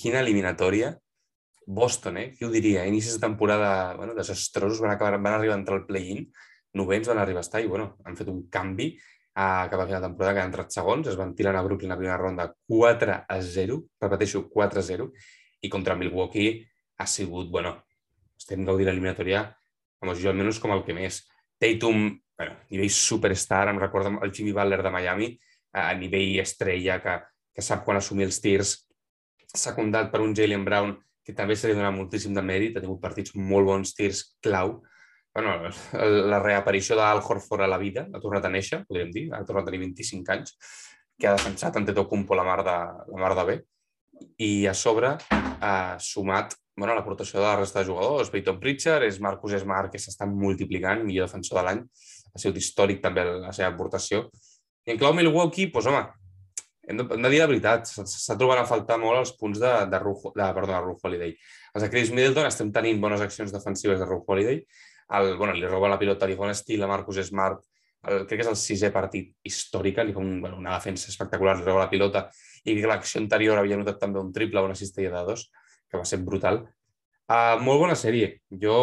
quina 0.00 0.22
eliminatòria. 0.24 0.94
Boston, 1.66 2.18
eh? 2.20 2.26
Qui 2.34 2.46
ho 2.46 2.50
diria? 2.52 2.84
Inicis 2.86 3.16
de 3.16 3.22
temporada 3.24 3.70
bueno, 3.98 4.14
desastrosos, 4.18 4.82
van, 4.82 4.94
acabar, 4.94 5.18
van 5.18 5.38
arribar 5.38 5.56
a 5.56 5.60
entrar 5.60 5.80
al 5.80 5.86
play-in, 5.88 6.26
novens 6.76 7.08
van 7.10 7.20
arribar 7.22 7.42
a 7.42 7.46
estar 7.46 7.62
i 7.64 7.68
bueno, 7.70 7.96
han 8.04 8.16
fet 8.18 8.28
un 8.32 8.44
canvi 8.52 8.92
a 9.36 9.68
cap 9.68 9.82
a 9.82 9.86
final 9.88 10.00
de 10.00 10.08
temporada 10.08 10.34
que 10.34 10.42
han 10.42 10.50
entrat 10.50 10.72
segons, 10.72 11.08
es 11.10 11.16
van 11.18 11.34
tirar 11.36 11.52
a 11.56 11.62
Brooklyn 11.64 11.92
la 11.92 11.98
primera 11.98 12.16
ronda 12.16 12.48
4 12.68 13.18
a 13.28 13.40
0, 13.42 13.82
repeteixo, 14.00 14.46
4 14.48 14.80
a 14.80 14.86
0, 14.86 15.10
i 15.60 15.68
contra 15.72 15.96
Milwaukee 15.96 16.62
ha 16.96 17.06
sigut, 17.06 17.50
bueno, 17.52 17.74
estem 18.38 18.64
gaudint 18.64 18.88
l'eliminatòria, 18.88 19.44
jo 20.06 20.30
almenys 20.30 20.60
com 20.62 20.72
el 20.72 20.84
que 20.86 20.94
més. 20.94 21.24
Tatum, 21.60 22.08
bueno, 22.38 22.56
nivell 22.70 22.92
superstar, 22.92 23.66
em 23.68 23.80
recorda 23.80 24.12
el 24.22 24.32
Jimmy 24.32 24.52
Butler 24.56 24.82
de 24.84 24.92
Miami, 24.94 25.30
a 25.72 25.92
nivell 25.98 26.40
estrella, 26.40 27.00
que, 27.02 27.16
que 27.52 27.64
sap 27.64 27.84
quan 27.84 27.98
assumir 28.00 28.28
els 28.28 28.40
tirs, 28.40 28.76
secundat 29.56 30.12
per 30.12 30.20
un 30.24 30.34
Jalen 30.36 30.64
Brown, 30.64 30.94
que 31.26 31.34
també 31.34 31.56
se 31.56 31.68
li 31.68 31.74
dona 31.74 31.90
moltíssim 31.90 32.34
de 32.36 32.44
mèrit, 32.44 32.76
ha 32.76 32.82
tingut 32.84 33.02
partits 33.02 33.34
molt 33.34 33.66
bons 33.66 33.94
tirs 33.96 34.22
clau. 34.44 34.78
Bueno, 35.36 35.68
la 36.32 36.38
reaparició 36.40 36.96
d'Al 36.96 37.20
Horford 37.20 37.66
a 37.66 37.68
la 37.68 37.76
vida, 37.76 38.06
ha 38.08 38.20
tornat 38.22 38.46
a 38.48 38.50
néixer, 38.52 38.78
podríem 38.88 39.10
dir, 39.12 39.26
ha 39.36 39.42
tornat 39.44 39.66
a 39.66 39.68
tenir 39.68 39.82
25 39.82 40.32
anys, 40.32 40.54
que 41.20 41.28
ha 41.28 41.34
defensat 41.36 41.76
Antetokounmpo 41.76 42.38
la 42.38 42.44
mar 42.46 42.62
de, 42.64 42.76
la 43.12 43.20
mar 43.20 43.34
de 43.36 43.44
bé, 43.50 43.56
i 44.40 44.64
a 44.64 44.72
sobre 44.72 45.10
ha 45.28 45.74
sumat 46.00 46.56
bueno, 46.76 46.94
l'aportació 46.94 47.40
de 47.40 47.44
la 47.44 47.56
resta 47.56 47.82
de 47.82 47.88
jugadors. 47.88 48.30
Peyton 48.32 48.60
Pritchard, 48.60 49.04
és 49.04 49.20
Marcus 49.20 49.58
Smart, 49.60 49.92
que 49.92 50.00
s'està 50.00 50.24
multiplicant, 50.28 51.04
millor 51.04 51.28
defensor 51.28 51.60
de 51.60 51.64
l'any. 51.68 51.84
Ha 52.32 52.40
sigut 52.40 52.60
històric 52.60 53.04
també 53.04 53.24
la 53.28 53.52
seva 53.56 53.70
aportació. 53.72 54.26
I 54.86 54.94
en 54.94 55.00
clau 55.00 55.16
Milwaukee, 55.16 55.70
doncs, 55.72 55.88
home, 55.92 56.02
hem 56.86 57.00
de, 57.00 57.06
hem 57.16 57.24
de 57.24 57.30
dir 57.32 57.40
la 57.40 57.48
veritat, 57.50 57.88
s'està 57.88 58.36
trobant 58.38 58.60
a 58.60 58.66
faltar 58.68 59.00
molt 59.02 59.22
els 59.22 59.32
punts 59.40 59.60
de, 59.60 59.72
de, 59.92 60.02
Rujo, 60.02 60.34
de, 60.36 60.50
perdó, 60.58 60.74
de 60.74 60.82
Ruth 60.84 61.08
Holiday. 61.08 61.32
Els 61.72 61.86
de 61.86 61.92
Chris 61.92 62.12
Middleton 62.12 62.46
estem 62.48 62.70
tenint 62.72 63.00
bones 63.02 63.24
accions 63.24 63.52
defensives 63.52 63.98
de 64.00 64.08
Ruth 64.08 64.28
Holiday. 64.28 64.60
El, 65.14 65.36
bueno, 65.38 65.54
li 65.54 65.66
roba 65.66 65.90
la 65.92 65.98
pilota, 66.00 66.26
li 66.26 66.36
fa 66.38 66.46
un 66.48 66.54
estil 66.54 66.82
a 66.82 66.90
Marcus 66.90 67.20
Smart, 67.28 67.60
el, 68.06 68.24
crec 68.26 68.40
que 68.40 68.44
és 68.44 68.50
el 68.50 68.58
sisè 68.58 68.90
partit 68.94 69.32
històric, 69.46 70.00
li 70.02 70.14
fa 70.14 70.22
un, 70.22 70.40
bueno, 70.42 70.58
una 70.62 70.74
defensa 70.74 71.10
espectacular, 71.12 71.56
li 71.58 71.66
roba 71.66 71.84
la 71.84 71.92
pilota, 71.92 72.26
i 72.66 72.74
l'acció 72.82 73.20
anterior 73.22 73.58
havia 73.58 73.78
notat 73.78 74.00
també 74.02 74.20
un 74.22 74.32
triple 74.34 74.62
una 74.66 74.78
cistella 74.78 75.12
de 75.14 75.24
dos, 75.30 75.46
que 75.90 75.98
va 76.00 76.06
ser 76.08 76.18
brutal. 76.24 76.64
Uh, 77.26 77.56
molt 77.62 77.82
bona 77.82 77.96
sèrie. 77.98 78.36
Jo 78.62 78.76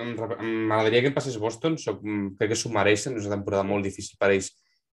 m'agradaria 0.00 1.04
que 1.04 1.12
em 1.12 1.16
passés 1.16 1.38
Boston, 1.40 1.78
soc, 1.80 2.02
crec 2.38 2.52
que 2.52 2.58
s'ho 2.58 2.72
mereixen, 2.72 3.16
és 3.16 3.28
una 3.28 3.36
temporada 3.38 3.64
molt 3.66 3.86
difícil 3.86 4.18
per 4.20 4.32
ells 4.34 4.50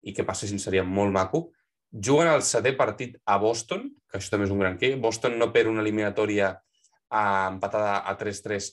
i 0.06 0.14
que 0.16 0.26
passessin 0.26 0.62
seria 0.62 0.84
molt 0.86 1.14
maco. 1.14 1.46
Juguen 1.90 2.30
el 2.30 2.42
setè 2.46 2.72
partit 2.78 3.14
a 3.26 3.38
Boston, 3.42 3.86
que 4.10 4.18
això 4.18 4.32
també 4.32 4.48
és 4.48 4.54
un 4.54 4.62
gran 4.62 4.78
què. 4.80 4.94
Boston 5.00 5.36
no 5.38 5.52
perd 5.54 5.70
una 5.70 5.84
eliminatòria 5.84 6.54
uh, 6.56 7.46
empatada 7.52 8.00
a 8.02 8.16
3-3. 8.18 8.70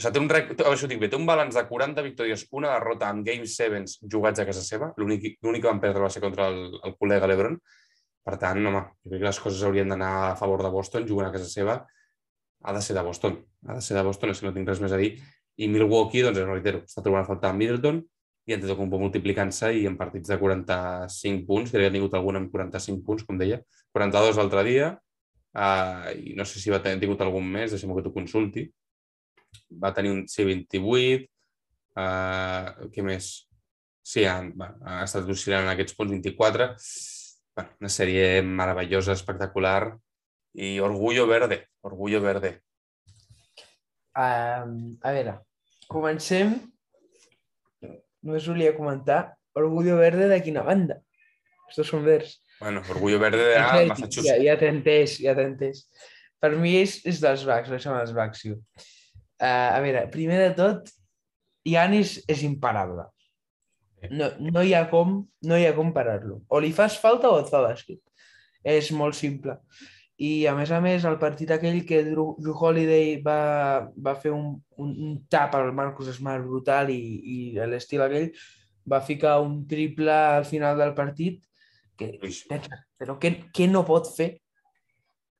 O 0.00 0.02
sigui, 0.02 0.14
té 0.16 0.20
un, 0.22 0.28
rec... 0.32 0.52
això 0.70 0.88
dic 0.88 1.00
bé, 1.02 1.10
té 1.12 1.18
un 1.18 1.26
balanç 1.28 1.58
de 1.58 1.66
40 1.68 2.02
victòries, 2.06 2.46
una 2.56 2.70
derrota 2.72 3.10
amb 3.12 3.26
Game 3.26 3.44
7 3.44 3.82
jugats 4.08 4.40
a 4.40 4.46
casa 4.48 4.62
seva. 4.64 4.94
L'únic 4.96 5.34
que 5.42 5.66
van 5.66 5.82
perdre 5.82 6.06
va 6.06 6.08
ser 6.08 6.22
contra 6.24 6.46
el, 6.48 6.78
el 6.80 6.94
col·lega 6.96 7.28
LeBron. 7.28 7.58
Per 8.24 8.36
tant, 8.40 8.60
home, 8.64 8.80
jo 9.04 9.12
crec 9.12 9.20
que 9.20 9.28
les 9.28 9.40
coses 9.44 9.66
haurien 9.68 9.92
d'anar 9.92 10.12
a 10.30 10.38
favor 10.40 10.64
de 10.64 10.70
Boston, 10.72 11.04
jugant 11.08 11.28
a 11.28 11.34
casa 11.34 11.50
seva. 11.52 11.76
Ha 12.64 12.74
de 12.76 12.80
ser 12.84 12.96
de 12.96 13.04
Boston. 13.04 13.36
Ha 13.68 13.76
de 13.76 13.84
ser 13.84 13.98
de 13.98 14.06
Boston, 14.08 14.32
si 14.36 14.48
no 14.48 14.54
tinc 14.56 14.72
res 14.72 14.80
més 14.80 14.96
a 14.96 15.00
dir. 15.00 15.12
I 15.60 15.68
Milwaukee, 15.68 16.24
doncs, 16.24 16.40
reitero, 16.48 16.80
està 16.88 17.04
trobant 17.04 17.26
a 17.26 17.28
faltar 17.28 17.52
Middleton 17.56 18.00
i 18.48 18.56
Antetokounmpo 18.56 18.98
multiplicant-se 19.04 19.68
i 19.76 19.84
en 19.88 20.00
partits 20.00 20.32
de 20.32 20.40
45 20.40 21.44
punts, 21.48 21.70
crec 21.70 21.84
que 21.84 21.92
ha 21.92 21.94
tingut 21.94 22.16
algun 22.16 22.40
amb 22.40 22.52
45 22.52 23.04
punts, 23.04 23.28
com 23.28 23.38
deia, 23.40 23.60
42 23.92 24.40
l'altre 24.40 24.64
dia, 24.64 24.94
uh, 25.60 26.08
i 26.16 26.32
no 26.38 26.46
sé 26.48 26.62
si 26.62 26.72
va 26.72 26.80
tenir 26.80 27.02
tingut 27.04 27.20
algun 27.20 27.44
més, 27.44 27.74
deixem 27.74 27.92
que 27.92 28.06
t'ho 28.06 28.14
consulti. 28.16 28.64
Va 29.82 29.92
tenir 29.96 30.12
un 30.14 30.24
C28, 30.30 31.26
uh, 31.96 32.88
què 32.94 33.04
més? 33.06 33.32
Sí, 34.02 34.24
ha, 34.26 34.38
va, 34.58 34.72
ha 34.82 35.02
estat 35.04 35.28
oscil·lant 35.30 35.66
en 35.66 35.74
aquests 35.74 35.94
punts 35.98 36.14
24. 36.16 36.70
Bueno, 37.58 37.76
una 37.82 37.92
sèrie 37.92 38.40
meravellosa, 38.46 39.14
espectacular 39.18 39.92
i 40.58 40.78
orgullo 40.82 41.28
verde, 41.30 41.62
orgullo 41.86 42.22
verde. 42.24 42.56
Um, 44.18 44.98
a 45.06 45.12
veure, 45.14 45.36
Comencem, 45.90 46.52
només 48.22 48.44
volia 48.46 48.76
comentar, 48.76 49.34
Orgullo 49.58 49.96
Verde 49.98 50.28
de 50.30 50.38
quina 50.44 50.62
banda? 50.62 51.00
Estos 51.66 51.90
són 51.90 52.04
verds. 52.06 52.36
Bueno, 52.60 52.84
Orgullo 52.94 53.18
Verde 53.18 53.48
de 53.48 53.56
ah, 53.58 53.72
Massachusetts. 53.88 54.28
Ja, 54.28 54.36
ja 54.38 54.54
t'he 54.60 54.70
entès, 54.70 55.16
ja 55.24 55.34
t'he 55.34 55.48
entès. 55.50 55.82
Per 56.40 56.52
mi 56.62 56.76
és, 56.78 57.00
és 57.10 57.18
dels 57.24 57.42
Bucks, 57.48 57.72
deixa'm 57.74 57.98
els 57.98 58.14
Bucks, 58.14 58.44
sí. 58.44 58.54
Uh, 59.40 59.70
a 59.76 59.80
veure, 59.80 60.04
primer 60.12 60.42
de 60.42 60.50
tot, 60.58 60.90
Yanis 61.68 62.18
és 62.28 62.44
imparable. 62.44 63.06
No, 64.12 64.30
no 64.40 64.64
hi 64.64 64.74
ha 64.76 64.86
com, 64.92 65.16
no 65.44 65.56
hi 65.56 65.66
ha 65.68 65.76
com 65.76 65.92
parar-lo. 65.96 66.42
O 66.48 66.60
li 66.60 66.72
fas 66.76 66.98
falta 67.00 67.32
o 67.32 67.40
et 67.40 67.48
fa 67.52 67.62
bàsquet. 67.64 68.00
És 68.64 68.92
molt 68.92 69.16
simple 69.16 69.56
i 70.20 70.30
a 70.46 70.52
més 70.52 70.68
a 70.70 70.82
més 70.84 71.04
el 71.08 71.16
partit 71.20 71.50
aquell 71.54 71.78
que 71.88 72.02
Drew, 72.04 72.34
Holiday 72.52 73.14
va, 73.24 73.88
va 73.96 74.12
fer 74.20 74.32
un, 74.36 74.50
un, 74.76 74.90
un 75.06 75.14
tap 75.32 75.54
al 75.56 75.70
Marcus 75.76 76.10
Smart 76.18 76.44
brutal 76.44 76.92
i, 76.92 77.00
i 77.34 77.36
l'estil 77.72 78.04
aquell 78.04 78.28
va 78.90 79.00
ficar 79.06 79.38
un 79.40 79.62
triple 79.70 80.12
al 80.12 80.44
final 80.44 80.76
del 80.76 80.92
partit 80.98 81.40
que, 81.96 82.12
però 83.00 83.16
què, 83.22 83.32
què 83.48 83.68
no 83.70 83.86
pot 83.88 84.12
fer? 84.12 84.34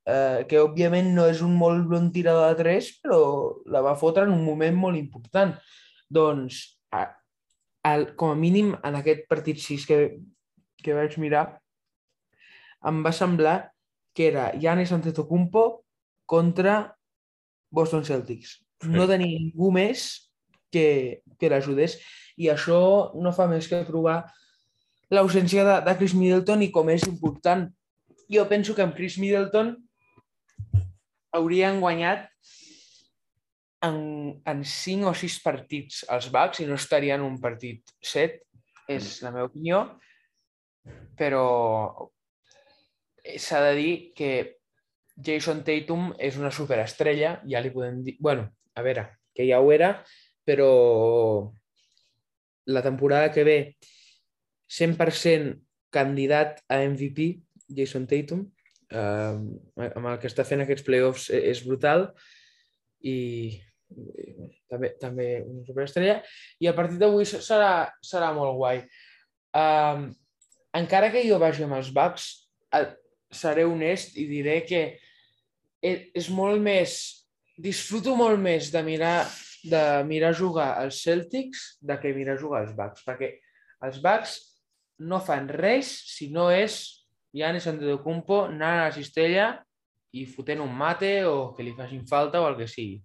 Uh, 0.01 0.41
que 0.49 0.57
òbviament 0.57 1.11
no 1.13 1.27
és 1.29 1.43
un 1.45 1.53
molt 1.53 1.85
bon 1.89 2.07
tirador 2.13 2.49
de 2.49 2.63
tres, 2.63 2.87
però 3.03 3.19
la 3.69 3.83
va 3.85 3.97
fotre 3.99 4.25
en 4.25 4.33
un 4.33 4.41
moment 4.45 4.77
molt 4.87 4.97
important. 4.97 5.53
Doncs, 6.09 6.61
a, 6.89 7.03
a, 7.85 7.91
com 8.17 8.33
a 8.33 8.39
mínim, 8.39 8.73
en 8.81 8.97
aquest 8.97 9.27
partit 9.29 9.61
6 9.61 9.85
que, 9.89 9.99
que 10.81 10.97
vaig 10.97 11.19
mirar, 11.21 11.45
em 12.89 13.03
va 13.05 13.13
semblar 13.13 13.55
que 14.17 14.27
era 14.31 14.49
Giannis 14.57 14.91
Antetokounmpo 14.91 15.83
contra 16.25 16.95
Boston 17.71 18.03
Celtics. 18.03 18.57
No 18.81 19.05
tenia 19.05 19.37
ningú 19.37 19.69
més 19.71 20.31
que, 20.73 21.21
que 21.37 21.49
l'ajudés 21.51 21.99
i 22.41 22.49
això 22.49 23.13
no 23.21 23.33
fa 23.35 23.45
més 23.51 23.67
que 23.69 23.83
provar 23.85 24.23
l'ausència 25.11 25.63
de, 25.67 25.77
de 25.85 25.95
Chris 25.99 26.15
Middleton 26.17 26.65
i 26.65 26.71
com 26.73 26.89
és 26.89 27.05
important. 27.07 27.67
Jo 28.31 28.47
penso 28.49 28.73
que 28.73 28.83
amb 28.83 28.95
Chris 28.97 29.19
Middleton 29.21 29.75
haurien 31.31 31.79
guanyat 31.79 32.27
en, 33.81 33.97
en 34.45 34.63
5 34.65 35.09
o 35.09 35.13
6 35.17 35.37
partits 35.43 36.01
els 36.13 36.29
Bucks 36.33 36.61
i 36.61 36.67
no 36.69 36.77
estarien 36.77 37.21
en 37.21 37.27
un 37.27 37.37
partit 37.41 37.93
7, 38.05 38.41
és 38.91 39.11
la 39.23 39.31
meva 39.33 39.49
opinió, 39.49 39.83
però 41.17 41.45
s'ha 43.37 43.61
de 43.67 43.73
dir 43.77 43.93
que 44.17 44.31
Jason 45.21 45.63
Tatum 45.65 46.11
és 46.17 46.37
una 46.41 46.51
superestrella, 46.53 47.39
ja 47.47 47.61
li 47.61 47.73
podem 47.73 48.01
dir... 48.05 48.15
bueno, 48.19 48.49
a 48.75 48.85
veure, 48.85 49.07
que 49.35 49.45
ja 49.47 49.59
ho 49.61 49.71
era, 49.73 49.93
però 50.45 51.51
la 52.65 52.81
temporada 52.81 53.31
que 53.31 53.43
ve 53.43 53.57
100% 54.71 55.59
candidat 55.91 56.61
a 56.69 56.79
MVP, 56.85 57.41
Jason 57.67 58.07
Tatum, 58.07 58.47
eh, 58.91 59.89
amb 59.89 60.11
el 60.11 60.19
que 60.21 60.29
està 60.29 60.45
fent 60.47 60.63
aquests 60.63 60.85
playoffs 60.87 61.29
e-, 61.31 61.43
és 61.51 61.63
brutal 61.65 62.09
i 63.07 63.17
també, 64.71 64.93
també 65.01 65.27
una 65.43 65.65
superestrella. 65.67 66.19
I 66.61 66.69
el 66.71 66.77
partit 66.77 67.01
d'avui 67.01 67.27
serà, 67.27 67.89
serà 68.05 68.31
molt 68.35 68.55
guai. 68.59 68.83
Um, 69.57 70.05
encara 70.77 71.11
que 71.11 71.25
jo 71.27 71.39
vagi 71.41 71.65
amb 71.65 71.75
els 71.79 71.91
Bucks, 71.95 72.29
seré 73.31 73.65
honest 73.67 74.15
i 74.19 74.27
diré 74.29 74.61
que 74.67 74.83
e, 75.81 75.95
és 76.15 76.29
molt 76.33 76.61
més... 76.63 76.99
Disfruto 77.61 78.15
molt 78.17 78.39
més 78.41 78.71
de 78.73 78.79
mirar, 78.81 79.27
de 79.69 79.81
mirar 80.07 80.31
jugar 80.33 80.71
els 80.81 81.01
Celtics 81.03 81.75
de 81.85 81.97
que 82.01 82.13
mirar 82.15 82.39
jugar 82.39 82.63
els 82.63 82.71
Bucks, 82.73 83.03
perquè 83.05 83.35
els 83.85 83.99
Bucks 84.01 84.37
no 85.05 85.19
fan 85.21 85.49
res 85.51 85.91
si 86.15 86.31
no 86.33 86.47
és 86.49 86.79
Giannis 87.35 87.67
Antetokounmpo 87.71 88.45
anant 88.49 88.81
a 88.81 88.87
la 88.89 88.95
cistella 88.95 89.51
i 90.17 90.25
fotent 90.27 90.61
un 90.63 90.71
mate 90.75 91.11
o 91.25 91.51
que 91.55 91.63
li 91.63 91.75
facin 91.77 92.03
falta 92.07 92.41
o 92.41 92.49
el 92.49 92.57
que 92.59 92.67
sigui. 92.67 92.99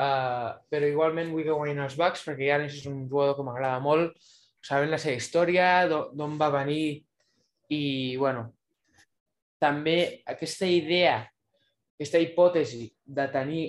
Uh, 0.00 0.56
però 0.70 0.88
igualment 0.88 1.32
vull 1.32 1.44
que 1.44 1.56
guanyin 1.56 1.82
els 1.84 1.96
Bucks 1.98 2.22
perquè 2.24 2.46
Giannis 2.46 2.78
és 2.78 2.86
un 2.88 3.02
jugador 3.08 3.36
que 3.36 3.44
m'agrada 3.44 3.80
molt, 3.84 4.16
saben 4.64 4.92
la 4.92 5.00
seva 5.00 5.16
història, 5.16 5.66
d'on 5.88 6.36
va 6.40 6.50
venir 6.52 7.00
i, 7.72 8.16
bueno, 8.20 8.46
també 9.60 10.22
aquesta 10.28 10.68
idea, 10.68 11.20
aquesta 11.96 12.20
hipòtesi 12.20 12.86
de 13.04 13.26
tenir, 13.32 13.66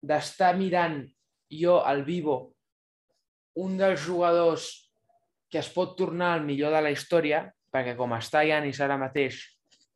d'estar 0.00 0.54
mirant 0.56 1.02
jo 1.52 1.80
al 1.84 2.04
vivo 2.06 2.54
un 3.60 3.76
dels 3.76 4.00
jugadors 4.00 4.68
que 5.50 5.58
es 5.60 5.68
pot 5.74 5.96
tornar 5.98 6.36
el 6.38 6.46
millor 6.46 6.72
de 6.72 6.80
la 6.84 6.92
història, 6.94 7.42
perquè 7.70 7.96
com 7.98 8.12
està 8.16 8.42
Janis 8.46 8.80
ara 8.82 8.98
mateix, 9.00 9.40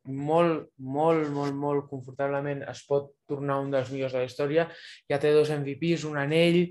molt, 0.05 0.67
molt, 0.77 1.29
molt, 1.33 1.55
molt 1.57 1.87
confortablement 1.89 2.61
es 2.69 2.83
pot 2.85 3.09
tornar 3.27 3.57
un 3.63 3.71
dels 3.73 3.89
millors 3.93 4.13
de 4.13 4.21
la 4.21 4.29
història. 4.29 4.67
Ja 5.09 5.19
té 5.21 5.31
dos 5.33 5.49
MVPs, 5.49 6.05
un 6.05 6.19
anell, 6.21 6.61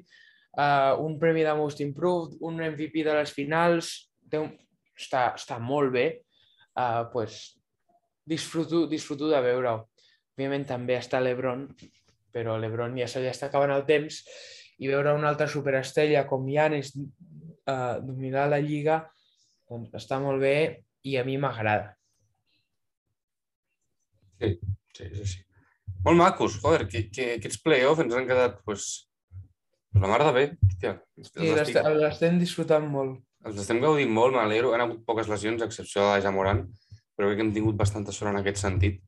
uh, 0.54 0.94
un 1.02 1.18
premi 1.18 1.42
de 1.42 1.54
Most 1.58 1.82
Improved, 1.82 2.38
un 2.46 2.62
MVP 2.62 3.02
de 3.06 3.16
les 3.18 3.34
finals, 3.34 3.94
té 4.30 4.38
un... 4.38 4.52
està, 4.94 5.32
està 5.34 5.58
molt 5.58 5.92
bé. 5.94 6.06
Uh, 6.74 7.10
pues, 7.12 7.56
disfruto, 8.26 8.86
disfruto 8.90 9.30
de 9.30 9.42
veure-ho. 9.42 9.82
Òbviament 10.34 10.64
també 10.66 10.96
està 10.98 11.20
l'Ebron, 11.22 11.68
però 12.34 12.56
l'Ebron 12.58 12.96
ja 12.98 13.06
se 13.10 13.22
li 13.22 13.30
està 13.30 13.46
acabant 13.50 13.74
el 13.74 13.84
temps 13.86 14.22
i 14.82 14.90
veure 14.90 15.12
una 15.14 15.28
altra 15.30 15.46
superestrella 15.50 16.24
com 16.26 16.48
Janis 16.50 16.90
uh, 16.96 18.00
dominar 18.02 18.48
la 18.50 18.58
Lliga 18.58 19.04
doncs 19.70 19.94
està 20.00 20.18
molt 20.22 20.42
bé 20.42 20.56
i 21.04 21.16
a 21.20 21.24
mi 21.24 21.36
m'agrada. 21.40 21.94
Sí, 24.40 24.56
sí, 24.96 25.08
sí, 25.14 25.26
sí. 25.32 25.42
Molt 26.04 26.20
macos, 26.20 26.58
joder, 26.60 26.86
que, 26.88 27.06
que 27.12 27.34
aquests 27.38 27.60
play-off 27.64 28.00
ens 28.02 28.16
han 28.16 28.26
quedat, 28.28 28.58
pues, 28.66 29.06
la 29.96 30.10
mar 30.10 30.20
de 30.24 30.32
bé. 30.36 30.44
Hòstia, 30.68 30.96
sí, 31.30 31.52
l'estem 32.00 32.40
disfrutant 32.40 32.88
molt. 32.90 33.22
Els 33.44 33.60
estem 33.60 33.80
gaudint 33.80 34.12
molt, 34.12 34.36
m'alegro. 34.36 34.72
Han 34.74 34.84
hagut 34.84 35.04
poques 35.08 35.28
lesions, 35.30 35.62
a 35.62 35.68
excepció 35.68 36.02
de 36.02 36.10
la 36.10 36.22
Jamoran, 36.24 36.64
però 37.14 37.28
crec 37.28 37.40
que 37.40 37.46
hem 37.46 37.54
tingut 37.56 37.78
bastanta 37.80 38.12
sort 38.12 38.32
en 38.32 38.40
aquest 38.40 38.60
sentit. 38.60 39.00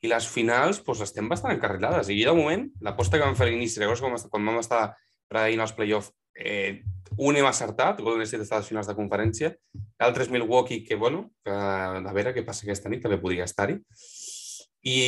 I 0.00 0.10
les 0.10 0.26
finals 0.32 0.80
doncs, 0.84 1.04
estem 1.06 1.28
bastant 1.30 1.54
encarrilades. 1.54 2.10
I 2.10 2.22
de 2.26 2.34
moment, 2.36 2.66
l'aposta 2.84 3.18
que 3.18 3.26
vam 3.26 3.36
fer 3.38 3.48
a 3.48 3.50
l'inici, 3.50 3.80
llavors 3.82 4.02
quan, 4.02 4.16
quan 4.32 4.50
vam 4.50 4.60
estar 4.62 4.82
predeint 5.30 5.62
els 5.62 5.74
play-off, 5.76 6.10
eh, 6.34 6.82
un 7.18 7.36
hem 7.36 7.46
acertat, 7.46 8.00
Golden 8.02 8.26
State 8.26 8.46
està 8.46 8.58
a 8.58 8.62
les 8.62 8.70
finals 8.70 8.90
de 8.90 8.96
conferència, 8.98 9.54
l'altre 10.00 10.24
és 10.24 10.32
Milwaukee, 10.32 10.82
que, 10.86 10.96
bueno, 10.96 11.26
que, 11.44 11.52
a 11.52 12.14
veure 12.16 12.32
què 12.36 12.44
passa 12.46 12.64
aquesta 12.66 12.90
nit, 12.92 13.02
també 13.04 13.20
podria 13.20 13.46
estar-hi. 13.48 13.76
I, 14.88 14.98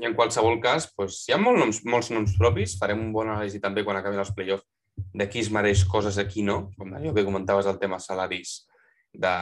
I 0.00 0.08
en 0.08 0.16
qualsevol 0.18 0.58
cas, 0.64 0.88
doncs, 0.96 1.22
hi 1.28 1.36
ha 1.36 1.40
molts 1.40 1.60
noms, 1.60 1.80
molts 1.94 2.12
noms 2.14 2.36
propis, 2.40 2.78
farem 2.80 3.02
un 3.04 3.12
bon 3.14 3.28
anàlisi 3.28 3.60
també 3.60 3.84
quan 3.84 4.00
acabin 4.00 4.22
els 4.22 4.32
play-offs 4.36 4.68
de 5.12 5.28
qui 5.28 5.40
es 5.40 5.50
mereix 5.52 5.84
coses, 5.88 6.18
aquí 6.20 6.44
no, 6.44 6.70
com 6.78 6.92
allò 6.96 7.12
que 7.16 7.24
comentaves 7.24 7.68
el 7.68 7.78
tema 7.80 8.00
salaris 8.00 8.62
de, 9.12 9.32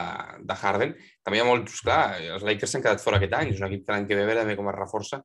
de 0.47 0.55
Harden. 0.55 0.93
També 1.23 1.39
hi 1.39 1.43
ha 1.43 1.47
molts, 1.47 1.79
clar, 1.85 2.01
els 2.35 2.43
Lakers 2.47 2.75
s'han 2.75 2.83
quedat 2.83 3.03
fora 3.03 3.19
aquest 3.19 3.35
any, 3.37 3.53
és 3.53 3.61
un 3.61 3.67
equip 3.69 3.85
que 3.87 3.95
l'any 3.95 4.07
que 4.09 4.19
ve 4.19 4.35
també 4.37 4.57
com 4.59 4.69
es 4.71 4.77
reforça. 4.77 5.21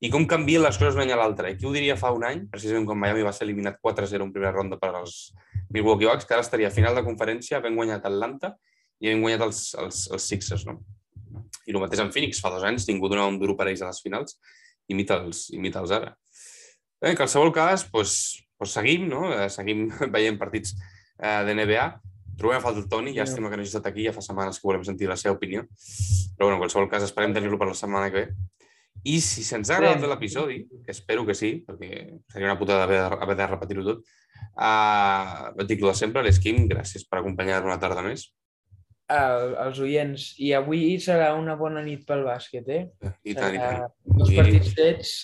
I 0.00 0.08
com 0.08 0.24
canvien 0.24 0.62
les 0.64 0.78
coses 0.80 0.94
d'un 0.96 1.04
any 1.04 1.12
a 1.12 1.18
l'altre. 1.20 1.50
I 1.52 1.58
qui 1.60 1.66
ho 1.68 1.72
diria 1.74 1.96
fa 2.00 2.12
un 2.16 2.24
any, 2.24 2.46
precisament 2.52 2.86
quan 2.88 2.98
Miami 3.00 3.24
va 3.26 3.34
ser 3.36 3.44
eliminat 3.44 3.76
4-0 3.84 4.24
en 4.24 4.32
primera 4.32 4.54
ronda 4.54 4.78
per 4.80 4.94
als 4.94 5.34
Milwaukee 5.68 6.08
Bucks, 6.08 6.24
que 6.24 6.36
ara 6.36 6.44
estaria 6.46 6.70
a 6.70 6.74
final 6.74 6.96
de 6.96 7.04
conferència, 7.04 7.60
ben 7.60 7.76
guanyat 7.76 8.08
Atlanta 8.08 8.54
i 9.00 9.10
ben 9.10 9.20
guanyat 9.20 9.44
els, 9.44 9.60
els, 9.80 10.06
els 10.12 10.28
Sixers, 10.32 10.64
no? 10.68 10.78
I 11.68 11.74
el 11.74 11.82
mateix 11.82 12.00
en 12.00 12.12
Phoenix, 12.14 12.40
fa 12.40 12.52
dos 12.52 12.64
anys, 12.64 12.88
ningú 12.88 13.10
donava 13.12 13.28
un 13.28 13.38
duro 13.40 13.56
per 13.58 13.68
ells 13.68 13.84
a 13.84 13.90
les 13.90 14.00
finals, 14.02 14.38
imita'ls 14.90 15.50
imita 15.56 15.84
ara. 15.96 16.14
Bé, 17.00 17.12
en 17.12 17.18
qualsevol 17.18 17.52
cas, 17.52 17.86
doncs, 17.92 18.14
doncs 18.60 18.76
seguim, 18.76 19.06
no? 19.08 19.28
Eh, 19.32 19.48
seguim 19.52 19.86
veient 20.16 20.40
partits 20.40 20.74
eh, 20.76 21.42
de 21.46 21.54
NBA. 21.56 21.86
Trobem 22.40 22.56
a 22.56 22.64
falta 22.64 22.80
el 22.80 22.88
Toni, 22.88 23.12
llàstima 23.16 23.52
que 23.52 23.56
no 23.56 23.64
hagi 23.64 23.72
estat 23.72 23.88
aquí, 23.90 24.06
ja 24.08 24.14
fa 24.16 24.24
setmanes 24.24 24.60
que 24.60 24.68
volem 24.68 24.84
sentir 24.84 25.08
la 25.08 25.16
seva 25.20 25.36
opinió. 25.36 25.66
Però 26.36 26.48
bueno, 26.48 26.56
en 26.56 26.64
qualsevol 26.64 26.88
cas 26.92 27.04
esperem 27.04 27.36
tenir-lo 27.36 27.60
per 27.60 27.68
la 27.68 27.76
setmana 27.76 28.08
que 28.12 28.24
ve. 28.24 28.59
I 29.08 29.16
si 29.24 29.42
se'ns 29.46 29.70
ha 29.70 29.78
agradat 29.78 30.04
l'episodi, 30.10 30.58
que 30.84 30.92
espero 30.92 31.24
que 31.24 31.36
sí, 31.36 31.54
perquè 31.64 32.02
seria 32.28 32.50
una 32.50 32.58
putada 32.60 32.84
haver, 32.84 33.00
haver 33.16 33.36
de 33.38 33.46
repetir-ho 33.48 33.84
tot, 33.86 34.02
uh, 34.60 35.46
et 35.54 35.70
dic 35.70 35.80
de 35.80 35.94
sempre, 35.96 36.24
l'Esquim, 36.26 36.66
gràcies 36.68 37.06
per 37.08 37.22
acompanyar-me 37.22 37.72
una 37.72 37.80
tarda 37.80 38.04
més. 38.04 38.26
Uh, 39.10 39.56
els 39.64 39.80
oients. 39.82 40.26
I 40.38 40.52
avui 40.54 40.82
serà 41.02 41.32
una 41.34 41.56
bona 41.58 41.80
nit 41.82 42.04
pel 42.06 42.22
bàsquet, 42.28 42.68
eh? 42.70 42.82
I 43.26 43.34
tant, 43.34 43.56
i 43.56 43.62
tant. 43.62 43.88
Els 44.18 44.34
partits 44.36 44.76
fets 44.76 45.14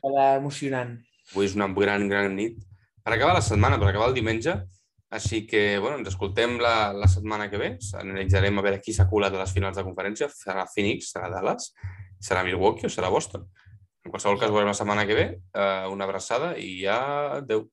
serà 0.00 0.26
emocionant. 0.40 0.98
Avui 1.30 1.46
és 1.46 1.54
una 1.56 1.70
gran, 1.78 2.10
gran 2.10 2.34
nit. 2.36 2.58
Per 3.00 3.14
acabar 3.14 3.38
la 3.38 3.46
setmana, 3.46 3.78
per 3.80 3.88
acabar 3.88 4.10
el 4.10 4.18
diumenge, 4.18 4.58
així 5.10 5.42
que, 5.46 5.78
bueno, 5.82 5.98
ens 5.98 6.12
escoltem 6.12 6.54
la, 6.62 6.92
la 6.94 7.08
setmana 7.10 7.48
que 7.50 7.58
ve. 7.58 7.70
Analitzarem 7.98 8.60
a 8.60 8.62
veure 8.62 8.78
qui 8.84 8.94
s'ha 8.94 9.08
colat 9.10 9.34
a 9.34 9.40
les 9.40 9.54
finals 9.56 9.80
de 9.80 9.84
conferència. 9.86 10.30
Serà 10.30 10.68
Phoenix, 10.70 11.10
serà 11.10 11.30
Dallas, 11.32 11.72
serà 12.22 12.44
Milwaukee 12.46 12.86
o 12.86 12.92
serà 12.92 13.10
Boston. 13.10 13.48
En 14.06 14.14
qualsevol 14.14 14.38
cas, 14.40 14.52
veurem 14.54 14.70
la 14.70 14.76
setmana 14.78 15.04
que 15.08 15.18
ve. 15.18 15.26
Uh, 15.50 15.90
una 15.92 16.06
abraçada 16.06 16.54
i 16.56 16.76
ja 16.84 17.00
adeu. 17.40 17.66